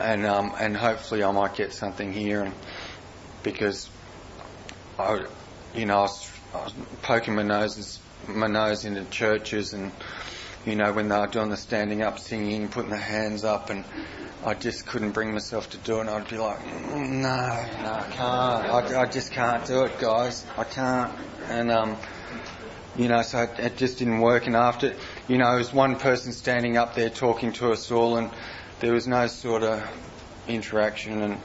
and, 0.02 0.26
um, 0.26 0.54
and 0.60 0.76
hopefully 0.76 1.24
I 1.24 1.32
might 1.32 1.56
get 1.56 1.74
something 1.74 2.12
here 2.14 2.42
and, 2.42 2.54
because 3.44 3.90
I, 5.00 5.26
you 5.76 5.86
know, 5.86 5.98
I 5.98 6.02
was, 6.02 6.32
I 6.54 6.64
was 6.64 6.74
poking 7.02 7.36
my 7.36 7.44
noses, 7.44 8.00
my 8.28 8.48
nose 8.48 8.86
into 8.86 9.04
churches 9.06 9.74
and, 9.74 9.92
you 10.66 10.76
know, 10.76 10.92
when 10.94 11.08
they 11.10 11.18
were 11.18 11.28
doing 11.28 11.50
the 11.50 11.58
standing 11.58 12.04
up 12.04 12.20
singing, 12.20 12.68
putting 12.68 12.92
the 12.92 12.98
hands 12.98 13.44
up 13.44 13.70
and 13.70 13.84
I 14.44 14.54
just 14.54 14.86
couldn't 14.86 15.12
bring 15.12 15.32
myself 15.32 15.70
to 15.72 15.78
do 15.78 15.98
it 15.98 16.02
and 16.02 16.10
I'd 16.10 16.28
be 16.28 16.38
like, 16.38 16.66
no, 16.66 16.98
no, 16.98 17.30
I 17.30 18.08
can't. 18.12 18.92
I, 18.94 19.02
I 19.02 19.06
just 19.06 19.32
can't 19.32 19.66
do 19.66 19.84
it, 19.84 20.00
guys. 20.00 20.46
I 20.58 20.64
can't. 20.64 21.14
And, 21.48 21.72
um, 21.72 21.98
you 22.98 23.08
know, 23.08 23.22
so 23.22 23.44
it, 23.44 23.60
it 23.60 23.78
just 23.78 24.00
didn't 24.00 24.20
work. 24.20 24.48
And 24.48 24.56
after, 24.56 24.94
you 25.28 25.38
know, 25.38 25.54
it 25.54 25.58
was 25.58 25.74
one 25.74 25.96
person 25.96 26.34
standing 26.34 26.78
up 26.78 26.96
there 26.96 27.10
talking 27.10 27.54
to 27.54 27.72
us 27.72 27.92
all, 27.92 28.18
and 28.18 28.32
there 28.82 28.94
was 28.94 29.08
no 29.08 29.28
sort 29.28 29.64
of 29.64 29.88
interaction. 30.48 31.22
And 31.22 31.38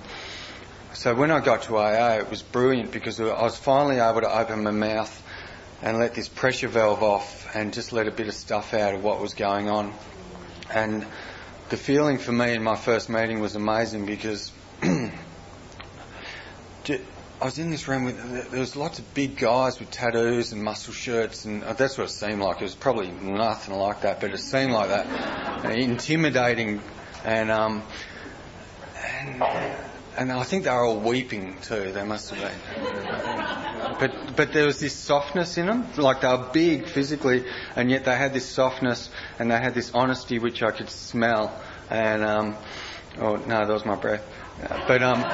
so 0.95 1.15
when 1.15 1.31
I 1.31 1.41
got 1.41 1.63
to 1.65 1.77
AA, 1.77 2.17
it 2.17 2.31
was 2.31 2.43
brilliant 2.43 2.91
because 2.91 3.21
I 3.21 3.43
was 3.43 3.57
finally 3.57 4.01
able 4.01 4.23
to 4.23 4.39
open 4.39 4.65
my 4.65 4.71
mouth 4.71 5.23
and 5.83 5.99
let 5.99 6.15
this 6.15 6.29
pressure 6.29 6.69
valve 6.69 7.03
off 7.03 7.55
and 7.55 7.73
just 7.73 7.93
let 7.93 8.09
a 8.09 8.11
bit 8.11 8.29
of 8.29 8.35
stuff 8.35 8.75
out 8.75 8.95
of 8.95 9.05
what 9.05 9.21
was 9.21 9.35
going 9.35 9.69
on. 9.69 9.93
And 10.71 11.07
the 11.69 11.77
feeling 11.77 12.19
for 12.19 12.33
me 12.33 12.55
in 12.55 12.63
my 12.63 12.77
first 12.77 13.11
meeting 13.11 13.41
was 13.41 13.55
amazing 13.55 14.07
because 14.07 14.51
I 14.83 15.13
was 17.45 17.59
in 17.59 17.71
this 17.71 17.87
room 17.87 18.05
with 18.05 18.51
there 18.51 18.61
was 18.61 18.77
lots 18.77 18.99
of 18.99 19.13
big 19.13 19.37
guys 19.37 19.79
with 19.79 19.91
tattoos 19.91 20.53
and 20.53 20.63
muscle 20.63 20.95
shirts, 20.95 21.45
and 21.45 21.63
uh, 21.65 21.75
that's 21.75 21.99
what 21.99 22.07
it 22.07 22.11
seemed 22.11 22.41
like. 22.41 22.57
It 22.57 22.63
was 22.63 22.75
probably 22.75 23.11
nothing 23.11 23.75
like 23.75 24.03
that, 24.03 24.21
but 24.21 24.33
it 24.33 24.39
seemed 24.39 24.73
like 24.73 24.89
that, 24.89 25.71
intimidating, 25.77 26.81
and 27.27 27.51
um, 27.51 27.83
and 29.05 29.43
and 30.17 30.33
I 30.33 30.45
think 30.45 30.65
they 30.65 30.71
were 30.71 30.85
all 30.85 31.01
weeping 31.01 31.59
too. 31.61 31.91
They 31.93 32.05
must 32.05 32.31
have 32.31 32.41
been, 32.41 33.97
but 33.99 34.37
but 34.37 34.53
there 34.53 34.65
was 34.65 34.79
this 34.79 34.95
softness 34.95 35.59
in 35.59 35.67
them, 35.67 35.87
like 35.97 36.21
they 36.21 36.29
were 36.29 36.49
big 36.53 36.87
physically, 36.87 37.45
and 37.75 37.91
yet 37.91 38.05
they 38.05 38.15
had 38.15 38.33
this 38.33 38.49
softness 38.49 39.11
and 39.41 39.51
they 39.51 39.59
had 39.59 39.75
this 39.75 39.91
honesty 39.93 40.39
which 40.39 40.63
I 40.63 40.71
could 40.71 40.89
smell, 40.89 41.61
and 41.91 42.23
um, 42.23 42.57
oh 43.19 43.35
no, 43.35 43.67
that 43.67 43.73
was 43.73 43.85
my 43.85 43.97
breath, 43.97 44.25
but 44.87 45.03
um 45.03 45.25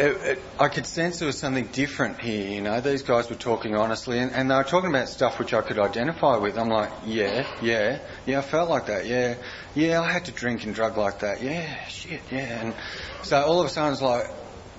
it, 0.00 0.16
it, 0.22 0.42
I 0.58 0.68
could 0.68 0.86
sense 0.86 1.18
there 1.18 1.26
was 1.26 1.38
something 1.38 1.66
different 1.66 2.20
here. 2.20 2.48
You 2.48 2.62
know, 2.62 2.80
these 2.80 3.02
guys 3.02 3.28
were 3.28 3.36
talking 3.36 3.76
honestly, 3.76 4.18
and, 4.18 4.32
and, 4.32 4.50
they 4.50 4.54
were 4.54 4.64
talking 4.64 4.88
about 4.90 5.08
stuff 5.08 5.38
which 5.38 5.52
I 5.52 5.60
could 5.60 5.78
identify 5.78 6.36
with. 6.36 6.58
I'm 6.58 6.68
like, 6.68 6.90
yeah, 7.04 7.46
yeah, 7.62 8.00
yeah. 8.26 8.38
I 8.38 8.42
felt 8.42 8.70
like 8.70 8.86
that. 8.86 9.06
Yeah, 9.06 9.36
yeah. 9.74 10.00
I 10.00 10.10
had 10.10 10.24
to 10.26 10.32
drink 10.32 10.64
and 10.64 10.74
drug 10.74 10.96
like 10.96 11.20
that. 11.20 11.42
Yeah, 11.42 11.86
shit, 11.86 12.20
yeah. 12.30 12.62
And 12.62 12.74
so 13.22 13.42
all 13.42 13.60
of 13.60 13.66
a 13.66 13.68
sudden, 13.68 13.92
it's 13.92 14.02
like 14.02 14.26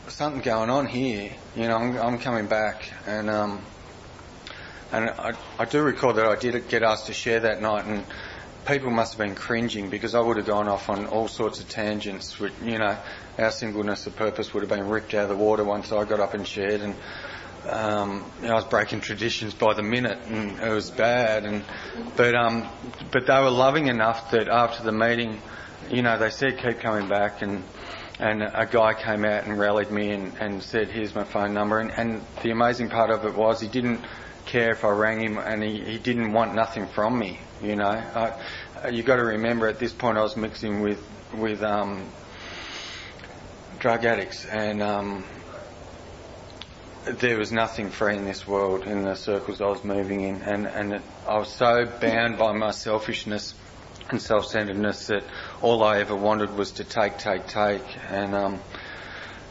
something 0.07 0.41
going 0.41 0.69
on 0.69 0.87
here. 0.87 1.31
You 1.55 1.67
know, 1.67 1.77
I'm, 1.77 1.97
I'm 1.97 2.19
coming 2.19 2.47
back, 2.47 2.91
and 3.05 3.29
um, 3.29 3.61
and 4.91 5.09
I, 5.09 5.33
I 5.59 5.65
do 5.65 5.81
recall 5.81 6.13
that 6.13 6.25
I 6.25 6.35
did 6.35 6.67
get 6.67 6.83
asked 6.83 7.07
to 7.07 7.13
share 7.13 7.41
that 7.41 7.61
night, 7.61 7.85
and 7.85 8.05
people 8.65 8.91
must 8.91 9.13
have 9.13 9.19
been 9.19 9.35
cringing 9.35 9.89
because 9.89 10.15
I 10.15 10.19
would 10.19 10.37
have 10.37 10.45
gone 10.45 10.67
off 10.67 10.89
on 10.89 11.07
all 11.07 11.27
sorts 11.27 11.59
of 11.59 11.69
tangents. 11.69 12.39
Which, 12.39 12.53
you 12.63 12.77
know, 12.77 12.97
our 13.37 13.51
singleness 13.51 14.07
of 14.07 14.15
purpose 14.15 14.53
would 14.53 14.61
have 14.61 14.69
been 14.69 14.87
ripped 14.87 15.13
out 15.13 15.23
of 15.23 15.29
the 15.29 15.35
water 15.35 15.63
once 15.63 15.91
I 15.91 16.03
got 16.05 16.19
up 16.19 16.33
and 16.33 16.47
shared. 16.47 16.81
And 16.81 16.95
um, 17.69 18.25
you 18.41 18.47
know, 18.47 18.53
I 18.53 18.55
was 18.55 18.65
breaking 18.65 19.01
traditions 19.01 19.53
by 19.53 19.73
the 19.73 19.83
minute, 19.83 20.19
and 20.25 20.59
it 20.59 20.69
was 20.69 20.91
bad. 20.91 21.45
And 21.45 21.63
but 22.15 22.35
um, 22.35 22.67
but 23.11 23.27
they 23.27 23.39
were 23.39 23.49
loving 23.49 23.87
enough 23.87 24.31
that 24.31 24.47
after 24.47 24.83
the 24.83 24.91
meeting, 24.91 25.41
you 25.89 26.01
know, 26.01 26.17
they 26.17 26.29
said 26.29 26.57
keep 26.57 26.79
coming 26.79 27.07
back 27.07 27.41
and. 27.41 27.63
And 28.19 28.43
a 28.43 28.67
guy 28.71 28.93
came 28.93 29.25
out 29.25 29.45
and 29.45 29.57
rallied 29.57 29.89
me 29.89 30.11
and, 30.11 30.37
and 30.39 30.61
said, 30.61 30.89
"Here's 30.89 31.15
my 31.15 31.23
phone 31.23 31.55
number." 31.55 31.79
And, 31.79 31.89
and 31.89 32.21
the 32.43 32.51
amazing 32.51 32.89
part 32.89 33.09
of 33.09 33.25
it 33.25 33.33
was 33.33 33.59
he 33.59 33.67
didn't 33.67 33.99
care 34.45 34.73
if 34.73 34.85
I 34.85 34.89
rang 34.89 35.21
him, 35.21 35.39
and 35.39 35.63
he, 35.63 35.79
he 35.83 35.97
didn't 35.97 36.31
want 36.31 36.53
nothing 36.53 36.85
from 36.85 37.17
me. 37.17 37.39
You 37.61 37.75
know, 37.75 38.33
you 38.91 39.03
got 39.03 39.17
to 39.17 39.23
remember 39.23 39.67
at 39.67 39.77
this 39.77 39.93
point 39.93 40.17
I 40.17 40.21
was 40.21 40.35
mixing 40.35 40.81
with 40.81 40.99
with 41.31 41.61
um, 41.61 42.07
drug 43.77 44.03
addicts, 44.03 44.45
and 44.45 44.81
um, 44.81 45.23
there 47.05 47.37
was 47.37 47.51
nothing 47.51 47.91
free 47.91 48.15
in 48.15 48.25
this 48.25 48.47
world 48.47 48.83
in 48.85 49.03
the 49.03 49.13
circles 49.13 49.61
I 49.61 49.67
was 49.67 49.83
moving 49.83 50.21
in, 50.21 50.41
and 50.41 50.65
and 50.65 50.93
it, 50.93 51.01
I 51.27 51.37
was 51.37 51.49
so 51.49 51.85
bound 51.85 52.39
by 52.39 52.51
my 52.53 52.71
selfishness 52.71 53.53
and 54.09 54.19
self-centeredness 54.19 55.07
that 55.07 55.23
all 55.61 55.83
I 55.83 55.99
ever 55.99 56.15
wanted 56.15 56.55
was 56.55 56.71
to 56.73 56.83
take, 56.83 57.19
take, 57.19 57.45
take, 57.45 57.83
and 58.09 58.33
um, 58.33 58.59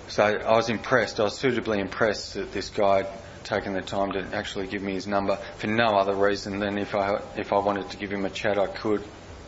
so 0.09 0.25
I 0.25 0.57
was 0.57 0.69
impressed. 0.69 1.21
I 1.21 1.25
was 1.25 1.39
suitably 1.39 1.79
impressed 1.79 2.35
that 2.35 2.53
this 2.53 2.71
guy 2.71 3.07
taken 3.45 3.73
the 3.73 3.83
time 3.83 4.13
to 4.13 4.21
actually 4.35 4.67
give 4.67 4.83
me 4.83 4.93
his 4.93 5.07
number 5.07 5.37
for 5.57 5.67
no 5.67 5.97
other 5.97 6.15
reason 6.15 6.59
than 6.59 6.79
if 6.79 6.95
I 6.95 7.21
if 7.37 7.53
I 7.53 7.59
wanted 7.59 7.91
to 7.91 7.97
give 7.97 8.11
him 8.11 8.25
a 8.25 8.31
chat, 8.31 8.59
I 8.59 8.67
could, 8.67 9.05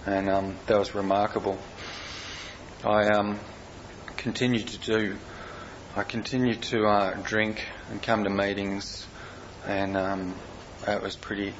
and 0.06 0.28
um, 0.28 0.56
that 0.66 0.78
was 0.78 0.94
remarkable. 0.94 1.58
I 2.84 3.08
um, 3.08 3.38
continued 4.16 4.68
to 4.68 4.78
do. 4.78 5.16
I 5.94 6.04
continued 6.04 6.62
to 6.62 6.86
uh, 6.86 7.14
drink 7.22 7.66
and 7.90 8.02
come 8.02 8.24
to 8.24 8.30
meetings, 8.30 9.06
and 9.66 9.96
um, 9.96 10.34
that 10.86 11.02
was 11.02 11.16
pretty 11.16 11.52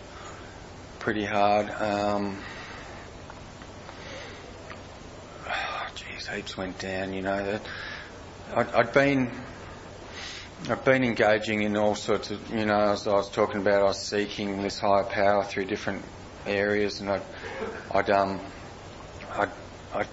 pretty 0.99 1.25
hard. 1.25 1.71
Um, 1.71 2.39
geez, 5.95 6.29
heaps 6.29 6.57
went 6.57 6.79
down. 6.79 7.13
You 7.13 7.23
know 7.23 7.45
that 7.45 7.63
I'd, 8.55 8.69
I'd 8.75 8.93
been 8.93 9.31
I've 10.71 10.85
been 10.85 11.03
engaging 11.03 11.63
in 11.63 11.77
all 11.77 11.97
sorts 11.97 12.31
of, 12.31 12.51
you 12.51 12.65
know, 12.65 12.93
as 12.93 13.09
I 13.09 13.15
was 13.15 13.29
talking 13.29 13.63
about, 13.63 13.83
I 13.83 13.87
was 13.87 14.01
seeking 14.01 14.63
this 14.63 14.79
higher 14.79 15.03
power 15.03 15.43
through 15.43 15.65
different 15.65 16.05
areas, 16.47 17.01
and 17.01 17.11
I'd, 17.11 17.23
I'd 17.91 18.11
um, 18.11 18.41
I'd, 19.33 19.51
I'd, 19.93 20.07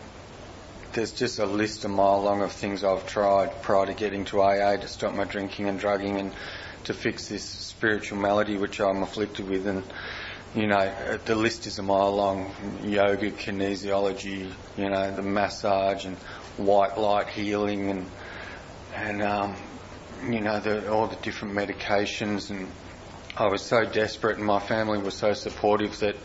there's 0.94 1.12
just 1.12 1.38
a 1.38 1.46
list 1.46 1.86
a 1.86 1.88
mile 1.88 2.24
long 2.24 2.42
of 2.42 2.52
things 2.52 2.84
I've 2.84 3.06
tried 3.06 3.62
prior 3.62 3.86
to 3.86 3.94
getting 3.94 4.26
to 4.26 4.42
AA 4.42 4.78
to 4.78 4.88
stop 4.88 5.14
my 5.14 5.26
drinking 5.26 5.70
and 5.70 5.80
drugging 5.80 6.20
and 6.20 6.34
to 6.86 6.96
fix 6.96 7.28
this 7.28 7.44
spiritual 7.48 8.18
malady 8.18 8.58
which 8.58 8.82
I'm 8.82 9.04
afflicted 9.04 9.48
with, 9.48 9.68
and 9.68 9.84
you 10.56 10.66
know, 10.66 11.20
the 11.26 11.36
list 11.36 11.68
is 11.68 11.78
a 11.78 11.84
mile 11.84 12.16
long. 12.16 12.52
Yoga, 12.84 13.30
kinesiology, 13.30 14.52
you 14.78 14.90
know, 14.90 15.16
the 15.16 15.22
massage 15.22 16.06
and 16.06 16.18
white 16.58 16.98
light 16.98 17.28
healing 17.28 17.92
and 17.92 18.10
and 18.96 19.22
um, 19.22 19.56
you 20.24 20.42
know, 20.42 20.60
the, 20.60 20.92
all 20.92 21.08
the 21.08 21.16
different 21.18 21.56
medications, 21.56 22.50
and 22.50 22.68
I 23.38 23.48
was 23.48 23.62
so 23.62 23.86
desperate, 23.86 24.38
and 24.38 24.46
my 24.46 24.60
family 24.60 25.00
was 25.00 25.14
so 25.14 25.34
supportive 25.34 26.00
that 26.00 26.16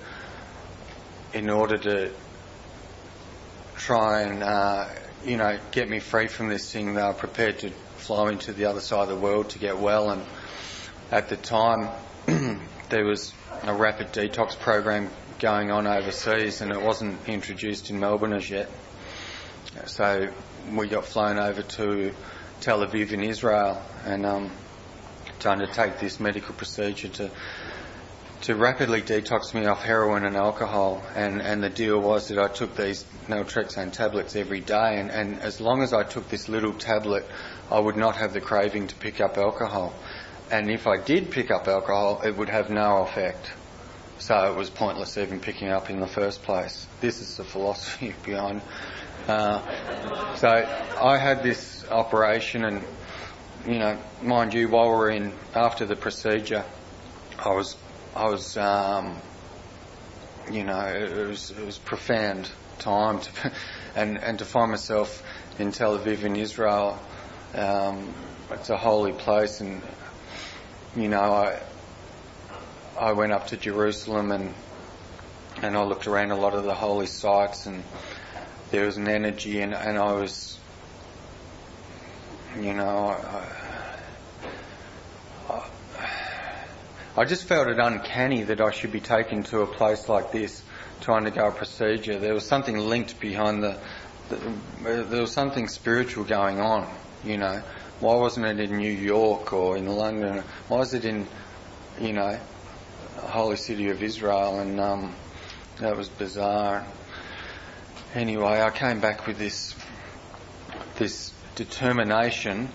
in 1.33 1.51
order 1.51 1.77
to 1.77 2.13
try 3.77 4.23
and, 4.23 4.43
uh, 4.43 4.89
you 5.25 5.37
know, 5.37 5.59
get 5.73 5.89
me 5.89 6.01
free 6.01 6.27
from 6.27 6.49
this 6.49 6.73
thing, 6.73 6.95
they 6.95 7.03
were 7.03 7.13
prepared 7.13 7.59
to 7.61 7.71
fly 7.97 8.31
into 8.31 8.53
the 8.53 8.67
other 8.67 8.81
side 8.81 9.03
of 9.03 9.09
the 9.09 9.17
world 9.17 9.51
to 9.51 9.59
get 9.59 9.79
well. 9.79 10.11
And 10.11 10.23
at 11.11 11.29
the 11.29 11.37
time, 11.37 11.91
there 12.89 13.05
was 13.05 13.33
a 13.63 13.75
rapid 13.75 14.13
detox 14.13 14.59
program 14.59 15.11
going 15.39 15.71
on 15.71 15.87
overseas, 15.87 16.61
and 16.61 16.73
it 16.73 16.81
wasn't 16.81 17.29
introduced 17.29 17.91
in 17.91 17.99
Melbourne 17.99 18.33
as 18.33 18.49
yet. 18.49 18.71
So 19.87 20.29
we 20.73 20.89
got 20.89 21.05
flown 21.05 21.39
over 21.39 21.63
to 21.63 22.15
Tel 22.65 22.81
Aviv 22.81 23.13
in 23.13 23.23
Israel 23.23 23.83
and 24.07 24.25
um, 24.25 24.51
to 25.41 25.51
undertake 25.51 25.99
this 25.99 26.19
medical 26.19 26.55
procedure 26.55 27.09
to 27.09 27.31
to 28.41 28.55
rapidly 28.55 29.03
detox 29.03 29.53
me 29.53 29.67
off 29.67 29.83
heroin 29.83 30.25
and 30.25 30.35
alcohol. 30.35 31.03
And, 31.15 31.43
and 31.43 31.63
the 31.63 31.69
deal 31.69 32.01
was 32.01 32.29
that 32.29 32.39
I 32.39 32.49
took 32.49 32.75
these 32.75 33.05
naltrexone 33.27 33.93
tablets 33.93 34.35
every 34.35 34.61
day. 34.61 34.99
And, 34.99 35.11
and 35.11 35.41
as 35.41 35.61
long 35.61 35.83
as 35.83 35.93
I 35.93 36.05
took 36.05 36.29
this 36.29 36.49
little 36.49 36.73
tablet, 36.75 37.27
I 37.71 37.79
would 37.79 37.97
not 37.97 38.17
have 38.17 38.33
the 38.33 38.41
craving 38.41 38.89
to 38.89 38.95
pick 38.97 39.21
up 39.21 39.39
alcohol. 39.39 39.95
And 40.51 40.71
if 40.71 40.87
I 40.87 40.99
did 40.99 41.31
pick 41.31 41.51
up 41.51 41.69
alcohol, 41.69 42.21
it 42.23 42.37
would 42.37 42.51
have 42.51 42.69
no 42.69 43.03
effect. 43.03 43.51
So 44.19 44.35
it 44.53 44.57
was 44.57 44.71
pointless 44.71 45.17
even 45.17 45.41
picking 45.41 45.69
up 45.69 45.89
in 45.91 46.01
the 46.01 46.07
first 46.07 46.43
place. 46.43 46.87
This 47.01 47.21
is 47.21 47.37
the 47.37 47.45
philosophy 47.45 48.15
behind. 48.25 48.63
Uh, 49.29 50.35
so 50.37 50.49
I 50.49 51.19
had 51.19 51.43
this 51.43 51.85
operation, 51.91 52.65
and 52.65 52.85
you 53.67 53.79
know, 53.79 53.99
mind 54.23 54.55
you, 54.55 54.69
while 54.69 54.91
we 54.91 54.97
we're 54.97 55.11
in 55.11 55.33
after 55.55 55.87
the 55.87 55.97
procedure, 55.97 56.65
I 57.39 57.55
was 57.55 57.77
I 58.17 58.29
was, 58.29 58.57
um, 58.57 59.21
you 60.49 60.63
know, 60.63 60.87
it 60.87 61.27
was, 61.27 61.51
it 61.51 61.67
was 61.67 61.79
profound 61.79 62.49
time 62.79 63.19
to, 63.19 63.53
and, 63.97 64.19
and 64.19 64.39
to 64.39 64.45
find 64.45 64.71
myself 64.71 65.21
in 65.59 65.73
Tel 65.73 65.99
Aviv 65.99 66.23
in 66.23 66.37
Israel. 66.37 66.97
Um, 67.55 68.15
it's 68.53 68.71
a 68.71 68.77
holy 68.77 69.13
place 69.13 69.61
and, 69.61 69.83
you 70.95 71.09
know, 71.09 71.23
I, 71.23 71.61
I 72.97 73.13
went 73.15 73.33
up 73.33 73.49
to 73.49 73.57
Jerusalem 73.57 74.31
and, 74.31 74.55
and 75.61 75.77
I 75.77 75.83
looked 75.83 76.07
around 76.07 76.31
a 76.31 76.37
lot 76.37 76.55
of 76.55 76.63
the 76.63 76.75
holy 76.75 77.07
sites 77.07 77.67
and 77.67 77.83
there 78.75 78.87
was 78.87 78.97
an 78.97 79.07
energy 79.07 79.61
and, 79.61 79.73
and 79.73 79.97
I 79.97 80.15
was, 80.15 80.59
you 82.61 82.75
know, 82.75 83.17
I, 85.49 85.63
I 87.17 87.25
just 87.25 87.45
felt 87.45 87.69
it 87.69 87.79
uncanny 87.79 88.43
that 88.43 88.61
I 88.61 88.73
should 88.73 88.91
be 88.91 88.99
taken 88.99 89.45
to 89.45 89.61
a 89.61 89.67
place 89.69 90.09
like 90.09 90.33
this 90.33 90.65
trying 91.03 91.23
to 91.23 91.29
undergo 91.29 91.49
a 91.49 91.53
procedure. 91.53 92.19
There 92.19 92.35
was 92.35 92.45
something 92.45 92.77
linked 92.77 93.21
behind 93.21 93.63
the, 93.63 93.79
the 94.29 94.41
there 94.83 95.21
was 95.21 95.31
something 95.31 95.69
spiritual 95.69 96.25
going 96.25 96.61
on, 96.61 96.93
you 97.25 97.39
know. 97.39 97.63
Why 98.01 98.17
wasn't 98.17 98.47
it 98.47 98.59
in 98.59 98.77
New 98.77 98.91
York 98.91 99.53
or 99.53 99.77
in 99.77 99.87
London? 99.87 100.43
Why 100.67 100.79
was 100.79 100.95
it 100.95 101.05
in, 101.05 101.29
you 102.01 102.13
know, 102.13 102.41
the 103.15 103.21
holy 103.21 103.57
city 103.57 103.91
of 103.91 104.03
Israel? 104.03 104.59
And 104.59 104.81
um, 104.81 105.15
that 105.79 105.97
was 105.97 106.09
bizarre. 106.09 106.85
Anyway, 108.15 108.61
I 108.61 108.71
came 108.71 109.01
back 109.01 109.27
with 109.27 109.39
this 109.39 109.75
this 110.99 111.33
determination 111.57 112.69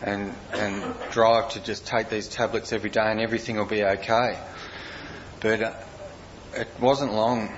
and 0.00 0.32
and 0.52 0.94
drive 1.10 1.50
to 1.54 1.60
just 1.60 1.84
take 1.84 2.10
these 2.10 2.28
tablets 2.28 2.72
every 2.72 2.90
day 2.90 3.10
and 3.10 3.18
everything 3.18 3.56
will 3.56 3.64
be 3.64 3.82
okay. 3.82 4.38
But 5.40 5.62
uh, 5.62 5.72
it 6.54 6.68
wasn't 6.80 7.12
long 7.12 7.52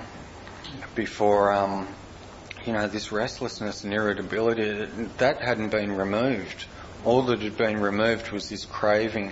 before 0.95 1.51
um, 1.51 1.87
you 2.65 2.73
know 2.73 2.87
this 2.87 3.11
restlessness 3.11 3.83
and 3.83 3.93
irritability 3.93 4.87
that 5.19 5.39
hadn't 5.39 5.69
been 5.69 5.91
removed. 5.91 6.65
All 7.05 7.21
that 7.21 7.43
had 7.43 7.55
been 7.55 7.79
removed 7.79 8.31
was 8.31 8.49
this 8.49 8.65
craving, 8.65 9.31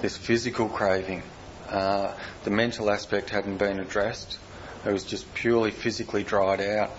this 0.00 0.16
physical 0.16 0.70
craving. 0.70 1.22
Uh, 1.68 2.14
the 2.44 2.50
mental 2.50 2.90
aspect 2.90 3.28
hadn't 3.28 3.58
been 3.58 3.80
addressed. 3.80 4.38
It 4.86 4.92
was 4.92 5.04
just 5.04 5.32
purely 5.34 5.72
physically 5.72 6.22
dried 6.22 6.62
out. 6.62 6.90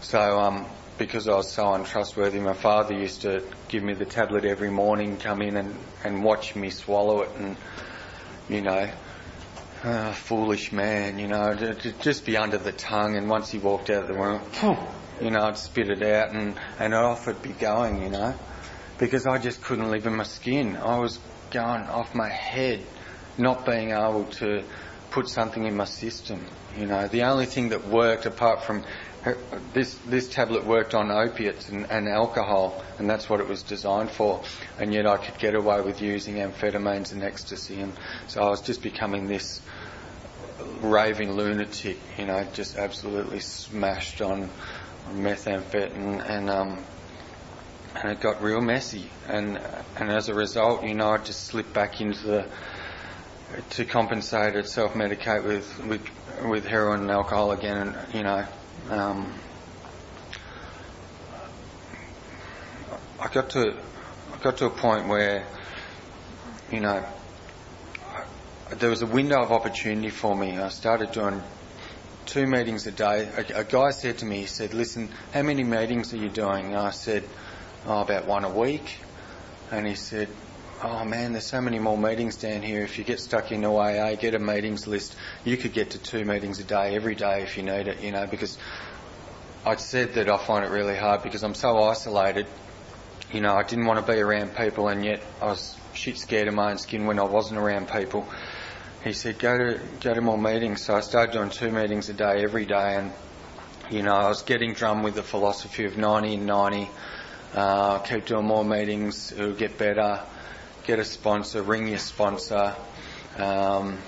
So 0.00 0.38
um, 0.38 0.66
because 0.96 1.28
I 1.28 1.34
was 1.34 1.52
so 1.52 1.72
untrustworthy, 1.72 2.38
my 2.38 2.52
father 2.52 2.94
used 2.94 3.22
to 3.22 3.44
give 3.68 3.82
me 3.82 3.94
the 3.94 4.04
tablet 4.04 4.44
every 4.44 4.70
morning, 4.70 5.16
come 5.16 5.42
in 5.42 5.56
and, 5.56 5.76
and 6.04 6.22
watch 6.22 6.54
me 6.54 6.70
swallow 6.70 7.22
it, 7.22 7.30
and 7.36 7.56
you 8.48 8.62
know, 8.62 8.90
uh, 9.84 10.12
foolish 10.12 10.72
man, 10.72 11.18
you 11.18 11.28
know, 11.28 11.54
to, 11.54 11.92
just 12.00 12.24
be 12.24 12.36
under 12.36 12.58
the 12.58 12.72
tongue. 12.72 13.16
And 13.16 13.28
once 13.28 13.50
he 13.50 13.58
walked 13.58 13.90
out 13.90 14.02
of 14.02 14.08
the 14.08 14.14
room, 14.14 14.40
you 15.20 15.30
know, 15.30 15.40
I'd 15.40 15.58
spit 15.58 15.88
it 15.88 16.02
out, 16.02 16.32
and 16.32 16.54
and 16.78 16.94
off 16.94 17.28
it'd 17.28 17.42
be 17.42 17.50
going, 17.50 18.02
you 18.02 18.08
know, 18.08 18.34
because 18.98 19.26
I 19.26 19.38
just 19.38 19.62
couldn't 19.62 19.90
live 19.90 20.06
in 20.06 20.16
my 20.16 20.24
skin. 20.24 20.76
I 20.76 20.98
was 20.98 21.18
going 21.50 21.82
off 21.82 22.14
my 22.14 22.28
head, 22.28 22.84
not 23.36 23.66
being 23.66 23.90
able 23.90 24.24
to 24.24 24.62
put 25.10 25.28
something 25.28 25.64
in 25.64 25.76
my 25.76 25.84
system. 25.84 26.44
You 26.76 26.86
know, 26.86 27.08
the 27.08 27.22
only 27.22 27.46
thing 27.46 27.70
that 27.70 27.88
worked 27.88 28.26
apart 28.26 28.62
from 28.62 28.84
this 29.72 29.94
this 30.06 30.28
tablet 30.28 30.64
worked 30.64 30.94
on 30.94 31.10
opiates 31.10 31.68
and, 31.68 31.90
and, 31.90 32.08
alcohol, 32.08 32.82
and 32.98 33.08
that's 33.08 33.28
what 33.28 33.40
it 33.40 33.48
was 33.48 33.62
designed 33.62 34.10
for. 34.10 34.42
And 34.78 34.92
yet 34.92 35.06
I 35.06 35.16
could 35.16 35.38
get 35.38 35.54
away 35.54 35.80
with 35.80 36.00
using 36.00 36.36
amphetamines 36.36 37.12
and 37.12 37.22
ecstasy, 37.22 37.80
and 37.80 37.92
so 38.26 38.42
I 38.42 38.50
was 38.50 38.60
just 38.60 38.82
becoming 38.82 39.26
this 39.26 39.60
raving 40.80 41.32
lunatic, 41.32 41.98
you 42.16 42.26
know, 42.26 42.46
just 42.52 42.76
absolutely 42.76 43.40
smashed 43.40 44.20
on 44.20 44.48
methamphetamine, 45.12 46.28
and 46.28 46.50
um, 46.50 46.84
and 47.94 48.12
it 48.12 48.20
got 48.20 48.42
real 48.42 48.60
messy. 48.60 49.10
And 49.28 49.58
and 49.96 50.10
as 50.10 50.28
a 50.28 50.34
result, 50.34 50.84
you 50.84 50.94
know, 50.94 51.10
I 51.10 51.18
just 51.18 51.44
slipped 51.44 51.72
back 51.72 52.00
into 52.00 52.26
the 52.26 52.46
to 53.70 53.84
compensate 53.84 54.56
it, 54.56 54.68
self-medicate 54.68 55.44
with 55.44 55.84
with 55.86 56.02
with 56.44 56.66
heroin 56.66 57.00
and 57.00 57.10
alcohol 57.10 57.52
again, 57.52 57.88
and 57.88 58.14
you 58.14 58.22
know 58.22 58.46
um, 58.90 59.32
I 63.20 63.28
got 63.28 63.50
to 63.50 63.76
I 64.32 64.42
got 64.42 64.56
to 64.58 64.66
a 64.66 64.70
point 64.70 65.08
where 65.08 65.46
you 66.72 66.80
know 66.80 67.04
there 68.70 68.90
was 68.90 69.02
a 69.02 69.06
window 69.06 69.42
of 69.42 69.52
opportunity 69.52 70.10
for 70.10 70.36
me. 70.36 70.58
I 70.58 70.68
started 70.68 71.12
doing 71.12 71.42
two 72.26 72.46
meetings 72.46 72.86
a 72.86 72.92
day. 72.92 73.28
A, 73.36 73.60
a, 73.60 73.64
guy 73.64 73.90
said 73.90 74.18
to 74.18 74.26
me, 74.26 74.40
he 74.40 74.46
said, 74.46 74.74
"Listen, 74.74 75.10
how 75.32 75.42
many 75.42 75.64
meetings 75.64 76.14
are 76.14 76.18
you 76.18 76.28
doing?" 76.28 76.66
And 76.66 76.76
I 76.76 76.90
said, 76.90 77.24
"Oh, 77.86 78.00
about 78.00 78.26
one 78.26 78.44
a 78.44 78.50
week." 78.50 78.98
And 79.70 79.86
he 79.86 79.96
said, 79.96 80.28
"Oh 80.80 81.04
man, 81.04 81.32
there's 81.32 81.46
so 81.46 81.60
many 81.60 81.80
more 81.80 81.98
meetings 81.98 82.36
down 82.36 82.62
here. 82.62 82.82
If 82.82 82.98
you 82.98 83.04
get 83.04 83.18
stuck 83.18 83.50
in 83.50 83.64
AA, 83.64 84.14
get 84.14 84.34
a 84.34 84.38
meetings 84.38 84.86
list. 84.86 85.16
You 85.44 85.56
could 85.56 85.72
get 85.72 85.90
to 85.90 85.98
two 85.98 86.24
meetings 86.24 86.60
a 86.60 86.64
day 86.64 86.94
every 86.94 87.16
day 87.16 87.42
if 87.42 87.56
you 87.56 87.64
need 87.64 87.88
it. 87.88 88.00
You 88.00 88.12
know, 88.12 88.26
because 88.26 88.56
I'd 89.66 89.80
said 89.80 90.14
that 90.14 90.30
I 90.30 90.38
find 90.38 90.64
it 90.64 90.70
really 90.70 90.96
hard 90.96 91.24
because 91.24 91.42
I'm 91.42 91.56
so 91.56 91.82
isolated. 91.82 92.46
You 93.32 93.40
know, 93.40 93.56
I 93.56 93.64
didn't 93.64 93.86
want 93.86 94.06
to 94.06 94.12
be 94.12 94.20
around 94.20 94.54
people, 94.54 94.86
and 94.86 95.04
yet 95.04 95.20
I 95.42 95.46
was 95.46 95.76
shit 95.94 96.16
scared 96.16 96.46
of 96.46 96.54
my 96.54 96.70
own 96.70 96.78
skin 96.78 97.06
when 97.06 97.18
I 97.18 97.24
wasn't 97.24 97.58
around 97.58 97.88
people. 97.88 98.28
He 99.02 99.12
said, 99.14 99.40
"Go 99.40 99.58
to 99.58 99.80
go 100.00 100.14
to 100.14 100.20
more 100.20 100.38
meetings." 100.38 100.84
So 100.84 100.94
I 100.94 101.00
started 101.00 101.32
doing 101.32 101.50
two 101.50 101.72
meetings 101.72 102.08
a 102.08 102.14
day 102.14 102.44
every 102.44 102.66
day, 102.66 102.94
and 102.94 103.12
you 103.90 104.02
know, 104.02 104.14
I 104.14 104.28
was 104.28 104.42
getting 104.42 104.74
drummed 104.74 105.02
with 105.02 105.16
the 105.16 105.24
philosophy 105.24 105.86
of 105.86 105.98
90 105.98 106.34
and 106.34 106.46
90. 106.46 106.88
Uh, 107.52 107.98
keep 107.98 108.26
doing 108.26 108.46
more 108.46 108.64
meetings; 108.64 109.32
it'll 109.32 109.54
get 109.54 109.76
better. 109.76 110.22
Get 110.88 111.00
a 111.00 111.04
sponsor, 111.04 111.62
ring 111.62 111.86
your 111.86 111.98
sponsor. 111.98 112.74
Um, 113.36 113.98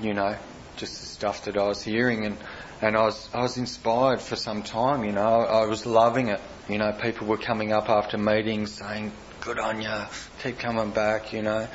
you 0.00 0.14
know, 0.14 0.36
just 0.76 1.00
the 1.00 1.06
stuff 1.06 1.46
that 1.46 1.56
I 1.56 1.66
was 1.66 1.82
hearing, 1.82 2.26
and 2.26 2.38
and 2.80 2.96
I 2.96 3.02
was 3.02 3.28
I 3.34 3.42
was 3.42 3.56
inspired 3.56 4.20
for 4.20 4.36
some 4.36 4.62
time. 4.62 5.02
You 5.02 5.10
know, 5.10 5.20
I 5.20 5.66
was 5.66 5.84
loving 5.84 6.28
it. 6.28 6.40
You 6.68 6.78
know, 6.78 6.92
people 6.92 7.26
were 7.26 7.38
coming 7.38 7.72
up 7.72 7.88
after 7.88 8.16
meetings 8.16 8.74
saying, 8.74 9.10
"Good 9.40 9.58
on 9.58 9.82
you, 9.82 9.98
keep 10.44 10.60
coming 10.60 10.92
back." 10.92 11.32
You 11.32 11.42
know, 11.42 11.66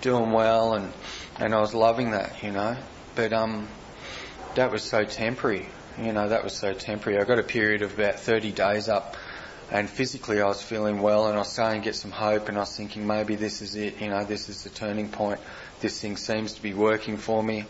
doing 0.00 0.30
well, 0.30 0.72
and 0.72 0.90
and 1.36 1.54
I 1.54 1.60
was 1.60 1.74
loving 1.74 2.12
that. 2.12 2.42
You 2.42 2.52
know, 2.52 2.74
but 3.16 3.34
um, 3.34 3.68
that 4.54 4.72
was 4.72 4.82
so 4.82 5.04
temporary. 5.04 5.68
You 5.98 6.14
know, 6.14 6.30
that 6.30 6.42
was 6.42 6.56
so 6.56 6.72
temporary. 6.72 7.20
I 7.20 7.24
got 7.24 7.38
a 7.38 7.42
period 7.42 7.82
of 7.82 7.98
about 7.98 8.18
30 8.18 8.52
days 8.52 8.88
up, 8.88 9.14
and 9.74 9.90
physically 9.90 10.40
I 10.40 10.46
was 10.46 10.62
feeling 10.62 11.02
well, 11.02 11.26
and 11.26 11.34
I 11.34 11.40
was 11.40 11.48
starting 11.48 11.80
to 11.80 11.84
get 11.84 11.96
some 11.96 12.12
hope, 12.12 12.48
and 12.48 12.56
I 12.56 12.60
was 12.60 12.76
thinking 12.76 13.08
maybe 13.08 13.34
this 13.34 13.60
is 13.60 13.74
it. 13.74 14.00
You 14.00 14.08
know, 14.08 14.24
this 14.24 14.48
is 14.48 14.62
the 14.62 14.70
turning 14.70 15.08
point. 15.08 15.40
This 15.80 16.00
thing 16.00 16.16
seems 16.16 16.52
to 16.52 16.62
be 16.62 16.72
working 16.72 17.16
for 17.16 17.42
me. 17.42 17.64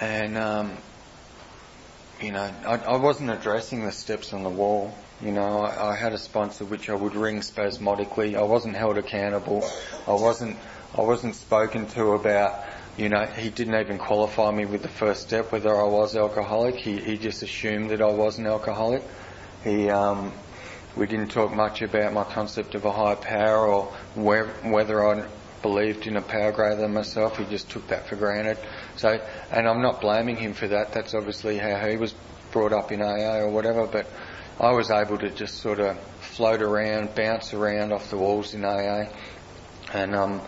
And 0.00 0.38
um, 0.38 0.72
you 2.22 2.32
know, 2.32 2.50
I, 2.64 2.76
I, 2.76 2.96
wasn't 2.96 3.28
addressing 3.28 3.84
the 3.84 3.92
steps 3.92 4.32
on 4.32 4.42
the 4.42 4.48
wall. 4.48 4.94
You 5.20 5.32
know, 5.32 5.60
I, 5.60 5.90
I, 5.90 5.94
had 5.94 6.14
a 6.14 6.18
sponsor 6.18 6.64
which 6.64 6.88
I 6.88 6.94
would 6.94 7.14
ring 7.14 7.42
spasmodically. 7.42 8.34
I 8.34 8.42
wasn't 8.42 8.74
held 8.74 8.96
accountable. 8.96 9.68
I 10.06 10.12
wasn't, 10.12 10.56
I 10.96 11.02
wasn't 11.02 11.34
spoken 11.34 11.88
to 11.88 12.12
about, 12.12 12.64
you 12.96 13.10
know, 13.10 13.26
he 13.26 13.50
didn't 13.50 13.78
even 13.78 13.98
qualify 13.98 14.50
me 14.50 14.64
with 14.64 14.80
the 14.80 14.88
first 14.88 15.20
step 15.24 15.52
whether 15.52 15.76
I 15.76 15.84
was 15.84 16.16
alcoholic. 16.16 16.76
He, 16.76 16.96
he 16.98 17.18
just 17.18 17.42
assumed 17.42 17.90
that 17.90 18.00
I 18.00 18.10
was 18.10 18.38
an 18.38 18.46
alcoholic. 18.46 19.02
He, 19.64 19.90
um, 19.90 20.32
we 20.96 21.06
didn't 21.06 21.30
talk 21.30 21.52
much 21.52 21.82
about 21.82 22.12
my 22.12 22.24
concept 22.24 22.74
of 22.74 22.84
a 22.84 22.92
higher 22.92 23.16
power 23.16 23.66
or 23.66 23.84
where, 24.14 24.46
whether 24.62 25.06
I 25.06 25.26
believed 25.62 26.06
in 26.06 26.16
a 26.16 26.22
power 26.22 26.52
greater 26.52 26.76
than 26.76 26.94
myself. 26.94 27.38
He 27.38 27.44
just 27.44 27.68
took 27.68 27.88
that 27.88 28.08
for 28.08 28.16
granted. 28.16 28.58
So, 28.96 29.20
and 29.50 29.68
I'm 29.68 29.82
not 29.82 30.00
blaming 30.00 30.36
him 30.36 30.54
for 30.54 30.68
that. 30.68 30.92
That's 30.92 31.14
obviously 31.14 31.58
how 31.58 31.88
he 31.88 31.96
was 31.96 32.14
brought 32.52 32.72
up 32.72 32.92
in 32.92 33.02
AA 33.02 33.38
or 33.38 33.50
whatever. 33.50 33.86
But 33.86 34.06
I 34.60 34.72
was 34.72 34.90
able 34.90 35.18
to 35.18 35.30
just 35.30 35.58
sort 35.58 35.80
of 35.80 35.98
float 36.20 36.62
around, 36.62 37.14
bounce 37.14 37.52
around 37.52 37.92
off 37.92 38.10
the 38.10 38.16
walls 38.16 38.54
in 38.54 38.64
AA, 38.64 39.06
and 39.92 40.14
um, 40.14 40.40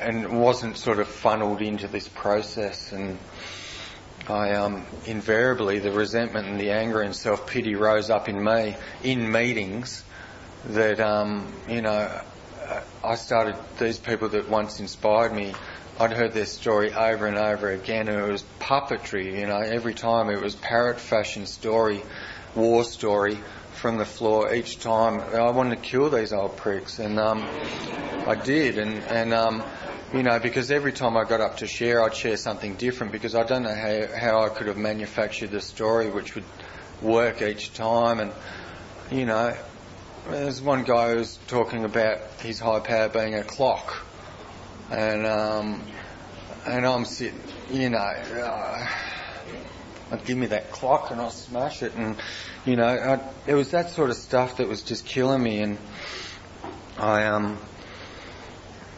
and 0.00 0.40
wasn't 0.40 0.76
sort 0.76 0.98
of 0.98 1.08
funneled 1.08 1.62
into 1.62 1.88
this 1.88 2.08
process 2.08 2.92
and 2.92 3.18
I 4.28 4.54
um, 4.54 4.84
invariably 5.04 5.78
the 5.78 5.92
resentment 5.92 6.48
and 6.48 6.58
the 6.58 6.70
anger 6.70 7.00
and 7.00 7.14
self 7.14 7.46
pity 7.46 7.74
rose 7.76 8.10
up 8.10 8.28
in 8.28 8.42
me 8.42 8.74
in 9.02 9.30
meetings 9.30 10.02
that 10.66 11.00
um, 11.00 11.52
you 11.68 11.80
know 11.80 12.20
I 13.04 13.14
started 13.14 13.56
these 13.78 13.98
people 13.98 14.28
that 14.30 14.48
once 14.48 14.80
inspired 14.80 15.32
me 15.32 15.54
I'd 16.00 16.12
heard 16.12 16.32
their 16.32 16.46
story 16.46 16.92
over 16.92 17.26
and 17.26 17.38
over 17.38 17.70
again 17.70 18.08
and 18.08 18.18
it 18.18 18.32
was 18.32 18.44
puppetry 18.58 19.38
you 19.38 19.46
know. 19.46 19.58
Every 19.58 19.94
time 19.94 20.28
it 20.28 20.40
was 20.40 20.56
parrot 20.56 20.98
fashion 20.98 21.46
story 21.46 22.02
war 22.56 22.82
story 22.84 23.38
from 23.74 23.98
the 23.98 24.04
floor 24.04 24.52
each 24.52 24.80
time. 24.80 25.20
I 25.20 25.50
wanted 25.50 25.76
to 25.76 25.88
kill 25.88 26.10
these 26.10 26.32
old 26.32 26.56
pricks 26.56 26.98
and 26.98 27.20
um, 27.20 27.46
I 28.26 28.34
did 28.34 28.78
and 28.78 29.04
and 29.04 29.32
um, 29.32 29.62
you 30.12 30.22
know, 30.22 30.38
because 30.38 30.70
every 30.70 30.92
time 30.92 31.16
I 31.16 31.24
got 31.24 31.40
up 31.40 31.58
to 31.58 31.66
share, 31.66 32.02
I'd 32.02 32.14
share 32.14 32.36
something 32.36 32.76
different 32.76 33.12
because 33.12 33.34
I 33.34 33.42
don't 33.42 33.64
know 33.64 33.74
how, 33.74 34.06
how 34.16 34.44
I 34.44 34.48
could 34.50 34.68
have 34.68 34.76
manufactured 34.76 35.50
the 35.50 35.60
story 35.60 36.10
which 36.10 36.34
would 36.34 36.44
work 37.02 37.42
each 37.42 37.74
time. 37.74 38.20
And, 38.20 38.32
you 39.10 39.26
know, 39.26 39.56
there's 40.28 40.62
one 40.62 40.84
guy 40.84 41.10
who 41.10 41.16
was 41.18 41.38
talking 41.48 41.84
about 41.84 42.18
his 42.40 42.60
high 42.60 42.80
power 42.80 43.08
being 43.08 43.34
a 43.34 43.42
clock. 43.42 44.04
And, 44.90 45.26
um, 45.26 45.82
and 46.66 46.86
I'm 46.86 47.04
sitting, 47.04 47.40
you 47.72 47.90
know, 47.90 47.98
uh, 47.98 48.86
give 50.24 50.38
me 50.38 50.46
that 50.46 50.70
clock 50.70 51.10
and 51.10 51.20
I'll 51.20 51.30
smash 51.30 51.82
it. 51.82 51.94
And, 51.94 52.16
you 52.64 52.76
know, 52.76 52.86
I, 52.86 53.50
it 53.50 53.54
was 53.54 53.72
that 53.72 53.90
sort 53.90 54.10
of 54.10 54.16
stuff 54.16 54.58
that 54.58 54.68
was 54.68 54.82
just 54.82 55.04
killing 55.04 55.42
me. 55.42 55.58
And 55.58 55.78
I, 56.96 57.24
um, 57.24 57.58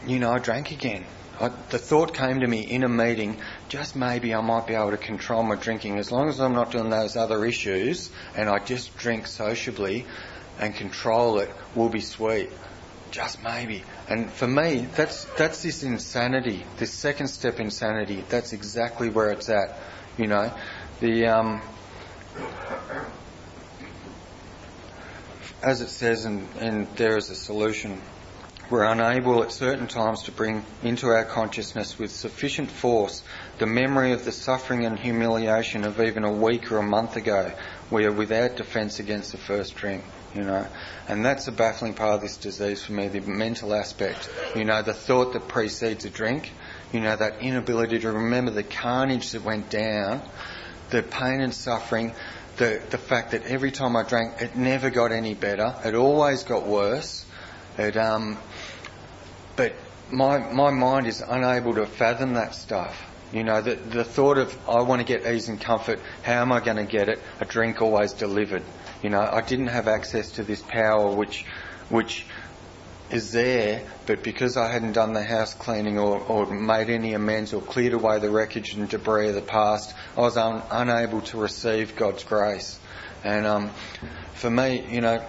you 0.08 0.18
know, 0.18 0.30
I 0.30 0.38
drank 0.38 0.70
again. 0.70 1.04
I, 1.40 1.48
the 1.70 1.78
thought 1.78 2.14
came 2.14 2.40
to 2.40 2.46
me 2.46 2.62
in 2.62 2.82
a 2.82 2.88
meeting, 2.88 3.40
just 3.68 3.94
maybe 3.94 4.34
I 4.34 4.40
might 4.40 4.66
be 4.66 4.74
able 4.74 4.90
to 4.90 4.96
control 4.96 5.42
my 5.42 5.54
drinking 5.54 5.98
as 5.98 6.10
long 6.10 6.28
as 6.28 6.40
I'm 6.40 6.54
not 6.54 6.72
doing 6.72 6.90
those 6.90 7.16
other 7.16 7.44
issues 7.44 8.10
and 8.34 8.48
I 8.48 8.58
just 8.58 8.96
drink 8.96 9.26
sociably 9.26 10.04
and 10.58 10.74
control 10.74 11.38
it 11.38 11.50
will 11.74 11.88
be 11.88 12.00
sweet. 12.00 12.50
Just 13.10 13.42
maybe. 13.42 13.84
And 14.08 14.30
for 14.30 14.46
me, 14.46 14.86
that's, 14.94 15.24
that's 15.36 15.62
this 15.62 15.82
insanity, 15.82 16.64
this 16.76 16.92
second 16.92 17.28
step 17.28 17.60
insanity. 17.60 18.24
That's 18.28 18.52
exactly 18.52 19.08
where 19.08 19.30
it's 19.30 19.48
at. 19.48 19.78
You 20.18 20.26
know, 20.26 20.52
the, 21.00 21.26
um, 21.26 21.62
as 25.62 25.80
it 25.80 25.88
says 25.88 26.24
and, 26.24 26.46
in 26.56 26.88
There 26.96 27.16
is 27.16 27.30
a 27.30 27.34
Solution, 27.34 28.00
we're 28.70 28.84
unable 28.84 29.42
at 29.42 29.52
certain 29.52 29.86
times 29.86 30.24
to 30.24 30.32
bring 30.32 30.64
into 30.82 31.06
our 31.06 31.24
consciousness 31.24 31.98
with 31.98 32.10
sufficient 32.10 32.70
force 32.70 33.22
the 33.58 33.66
memory 33.66 34.12
of 34.12 34.24
the 34.24 34.32
suffering 34.32 34.84
and 34.84 34.98
humiliation 34.98 35.84
of 35.84 36.00
even 36.00 36.24
a 36.24 36.32
week 36.32 36.70
or 36.70 36.78
a 36.78 36.82
month 36.82 37.16
ago. 37.16 37.52
We 37.90 38.04
are 38.04 38.12
without 38.12 38.56
defence 38.56 39.00
against 39.00 39.32
the 39.32 39.38
first 39.38 39.74
drink, 39.74 40.04
you 40.34 40.42
know. 40.42 40.66
And 41.08 41.24
that's 41.24 41.48
a 41.48 41.52
baffling 41.52 41.94
part 41.94 42.14
of 42.14 42.20
this 42.20 42.36
disease 42.36 42.84
for 42.84 42.92
me, 42.92 43.08
the 43.08 43.20
mental 43.20 43.74
aspect. 43.74 44.30
You 44.54 44.64
know, 44.64 44.82
the 44.82 44.94
thought 44.94 45.32
that 45.32 45.48
precedes 45.48 46.04
a 46.04 46.10
drink, 46.10 46.52
you 46.92 47.00
know, 47.00 47.16
that 47.16 47.40
inability 47.40 47.98
to 48.00 48.12
remember 48.12 48.52
the 48.52 48.62
carnage 48.62 49.32
that 49.32 49.42
went 49.42 49.70
down, 49.70 50.22
the 50.90 51.02
pain 51.02 51.40
and 51.40 51.52
suffering, 51.52 52.14
the, 52.58 52.80
the 52.90 52.98
fact 52.98 53.32
that 53.32 53.44
every 53.44 53.70
time 53.72 53.96
I 53.96 54.04
drank, 54.04 54.40
it 54.40 54.56
never 54.56 54.90
got 54.90 55.10
any 55.10 55.34
better. 55.34 55.74
It 55.84 55.94
always 55.94 56.44
got 56.44 56.66
worse. 56.66 57.24
It, 57.76 57.96
um, 57.96 58.36
but 59.58 59.74
my, 60.10 60.38
my 60.52 60.70
mind 60.70 61.08
is 61.08 61.20
unable 61.20 61.74
to 61.74 61.84
fathom 61.84 62.34
that 62.34 62.54
stuff. 62.54 63.04
You 63.32 63.42
know, 63.42 63.60
the, 63.60 63.74
the 63.74 64.04
thought 64.04 64.38
of, 64.38 64.56
I 64.68 64.80
want 64.82 65.04
to 65.04 65.04
get 65.04 65.30
ease 65.30 65.48
and 65.48 65.60
comfort, 65.60 66.00
how 66.22 66.40
am 66.40 66.52
I 66.52 66.60
going 66.60 66.76
to 66.76 66.84
get 66.84 67.08
it? 67.08 67.18
A 67.40 67.44
drink 67.44 67.82
always 67.82 68.12
delivered. 68.12 68.62
You 69.02 69.10
know, 69.10 69.20
I 69.20 69.42
didn't 69.42 69.66
have 69.66 69.88
access 69.88 70.30
to 70.32 70.44
this 70.44 70.62
power 70.62 71.10
which, 71.10 71.44
which 71.90 72.24
is 73.10 73.32
there, 73.32 73.84
but 74.06 74.22
because 74.22 74.56
I 74.56 74.70
hadn't 74.70 74.92
done 74.92 75.12
the 75.12 75.24
house 75.24 75.54
cleaning 75.54 75.98
or, 75.98 76.20
or 76.20 76.46
made 76.46 76.88
any 76.88 77.14
amends 77.14 77.52
or 77.52 77.60
cleared 77.60 77.94
away 77.94 78.20
the 78.20 78.30
wreckage 78.30 78.74
and 78.74 78.88
debris 78.88 79.30
of 79.30 79.34
the 79.34 79.42
past, 79.42 79.92
I 80.16 80.20
was 80.20 80.36
un, 80.36 80.62
unable 80.70 81.20
to 81.22 81.36
receive 81.36 81.96
God's 81.96 82.22
grace. 82.22 82.78
And 83.24 83.44
um, 83.44 83.70
for 84.34 84.50
me, 84.50 84.86
you 84.88 85.00
know, 85.00 85.22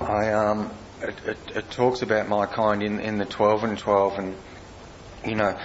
I 0.00 0.32
um, 0.32 0.70
it, 1.02 1.14
it, 1.26 1.56
it 1.56 1.70
talks 1.70 2.02
about 2.02 2.28
my 2.28 2.46
kind 2.46 2.82
in, 2.82 3.00
in 3.00 3.18
the 3.18 3.24
12 3.24 3.64
and 3.64 3.78
12 3.78 4.18
and, 4.18 4.36
you 5.24 5.34
know, 5.34 5.58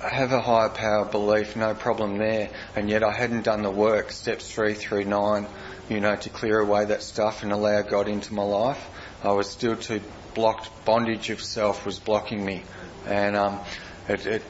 have 0.00 0.32
a 0.32 0.40
higher 0.40 0.68
power 0.68 1.04
belief, 1.06 1.56
no 1.56 1.74
problem 1.74 2.18
there. 2.18 2.50
And 2.74 2.90
yet 2.90 3.02
I 3.02 3.12
hadn't 3.12 3.42
done 3.42 3.62
the 3.62 3.70
work, 3.70 4.12
steps 4.12 4.50
three 4.50 4.74
through 4.74 5.04
nine, 5.04 5.46
you 5.88 6.00
know, 6.00 6.16
to 6.16 6.30
clear 6.30 6.60
away 6.60 6.84
that 6.86 7.02
stuff 7.02 7.42
and 7.42 7.52
allow 7.52 7.82
God 7.82 8.08
into 8.08 8.34
my 8.34 8.42
life. 8.42 8.84
I 9.22 9.32
was 9.32 9.50
still 9.50 9.76
too 9.76 10.00
blocked. 10.34 10.68
Bondage 10.84 11.30
of 11.30 11.40
self 11.40 11.86
was 11.86 11.98
blocking 11.98 12.44
me. 12.44 12.62
And, 13.06 13.36
um, 13.36 13.60
it, 14.08 14.26
it 14.26 14.42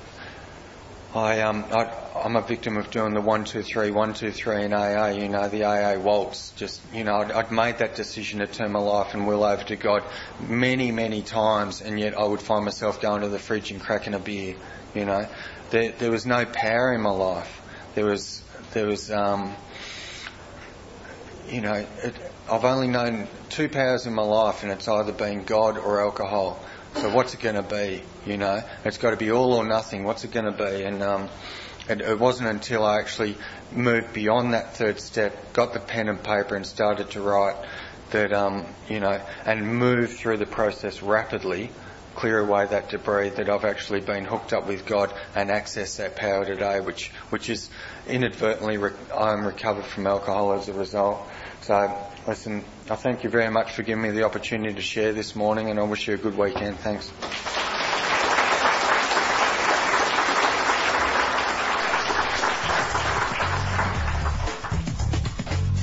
I, 1.14 1.40
um, 1.40 1.64
I, 1.70 1.84
I'm 2.24 2.36
a 2.36 2.42
victim 2.42 2.76
of 2.76 2.90
doing 2.90 3.14
the 3.14 3.20
one, 3.20 3.44
two, 3.44 3.62
three, 3.62 3.90
one, 3.90 4.12
two, 4.12 4.30
three 4.32 4.64
in 4.64 4.72
AA, 4.72 5.08
you 5.08 5.28
know, 5.28 5.48
the 5.48 5.64
AA 5.64 5.98
waltz. 5.98 6.50
Just, 6.56 6.80
you 6.92 7.04
know, 7.04 7.16
I'd, 7.16 7.32
I'd 7.32 7.52
made 7.52 7.78
that 7.78 7.94
decision 7.94 8.40
to 8.40 8.46
turn 8.46 8.72
my 8.72 8.80
life 8.80 9.14
and 9.14 9.26
will 9.26 9.44
over 9.44 9.62
to 9.64 9.76
God 9.76 10.02
many, 10.40 10.90
many 10.90 11.22
times, 11.22 11.80
and 11.80 11.98
yet 11.98 12.18
I 12.18 12.24
would 12.24 12.40
find 12.40 12.64
myself 12.64 13.00
going 13.00 13.22
to 13.22 13.28
the 13.28 13.38
fridge 13.38 13.70
and 13.70 13.80
cracking 13.80 14.14
a 14.14 14.18
beer, 14.18 14.56
you 14.94 15.04
know. 15.04 15.26
There, 15.70 15.92
there 15.92 16.10
was 16.10 16.26
no 16.26 16.44
power 16.44 16.92
in 16.92 17.00
my 17.00 17.10
life. 17.10 17.62
There 17.94 18.06
was, 18.06 18.42
there 18.72 18.86
was, 18.86 19.10
um, 19.10 19.54
you 21.48 21.60
know, 21.60 21.86
it, 22.02 22.14
I've 22.50 22.64
only 22.64 22.88
known 22.88 23.28
two 23.48 23.68
powers 23.68 24.06
in 24.06 24.14
my 24.14 24.22
life, 24.22 24.62
and 24.62 24.72
it's 24.72 24.86
either 24.86 25.12
been 25.12 25.44
God 25.44 25.78
or 25.78 26.00
alcohol. 26.00 26.62
So 26.94 27.14
what's 27.14 27.34
it 27.34 27.40
going 27.40 27.56
to 27.56 27.62
be? 27.62 28.02
You 28.26 28.36
know, 28.36 28.62
it's 28.84 28.98
got 28.98 29.10
to 29.10 29.16
be 29.16 29.30
all 29.30 29.54
or 29.54 29.64
nothing. 29.64 30.04
What's 30.04 30.24
it 30.24 30.32
going 30.32 30.46
to 30.46 30.52
be? 30.52 30.82
And 30.82 31.02
um, 31.02 31.28
it, 31.88 32.00
it 32.00 32.18
wasn't 32.18 32.48
until 32.48 32.84
I 32.84 32.98
actually 32.98 33.36
moved 33.72 34.12
beyond 34.12 34.54
that 34.54 34.76
third 34.76 35.00
step, 35.00 35.52
got 35.52 35.72
the 35.72 35.80
pen 35.80 36.08
and 36.08 36.22
paper, 36.22 36.56
and 36.56 36.66
started 36.66 37.10
to 37.10 37.20
write 37.20 37.56
that 38.10 38.32
um, 38.32 38.66
you 38.88 39.00
know, 39.00 39.20
and 39.44 39.66
moved 39.66 40.18
through 40.18 40.38
the 40.38 40.46
process 40.46 41.02
rapidly, 41.02 41.70
clear 42.14 42.38
away 42.40 42.66
that 42.66 42.88
debris 42.88 43.30
that 43.30 43.48
I've 43.48 43.64
actually 43.64 44.00
been 44.00 44.24
hooked 44.24 44.52
up 44.52 44.66
with 44.66 44.86
God 44.86 45.12
and 45.34 45.50
access 45.50 45.96
that 45.96 46.16
power 46.16 46.44
today, 46.44 46.80
which 46.80 47.10
which 47.30 47.48
is 47.48 47.68
inadvertently 48.08 48.78
re- 48.78 48.92
I'm 49.14 49.46
recovered 49.46 49.84
from 49.84 50.06
alcohol 50.06 50.52
as 50.54 50.68
a 50.68 50.72
result. 50.72 51.20
So 51.62 51.96
listen, 52.26 52.64
I 52.88 52.96
thank 52.96 53.24
you 53.24 53.30
very 53.30 53.50
much 53.50 53.72
for 53.72 53.82
giving 53.82 54.02
me 54.02 54.10
the 54.10 54.24
opportunity 54.24 54.74
to 54.74 54.82
share 54.82 55.12
this 55.12 55.36
morning, 55.36 55.70
and 55.70 55.78
I 55.78 55.82
wish 55.82 56.08
you 56.08 56.14
a 56.14 56.18
good 56.18 56.36
weekend. 56.38 56.78
Thanks. 56.78 57.65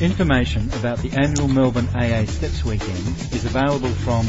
Information 0.03 0.67
about 0.73 0.97
the 0.97 1.09
annual 1.17 1.47
Melbourne 1.47 1.87
AA 1.95 2.25
Steps 2.25 2.65
Weekend 2.65 3.07
is 3.31 3.45
available 3.45 3.87
from 3.87 4.25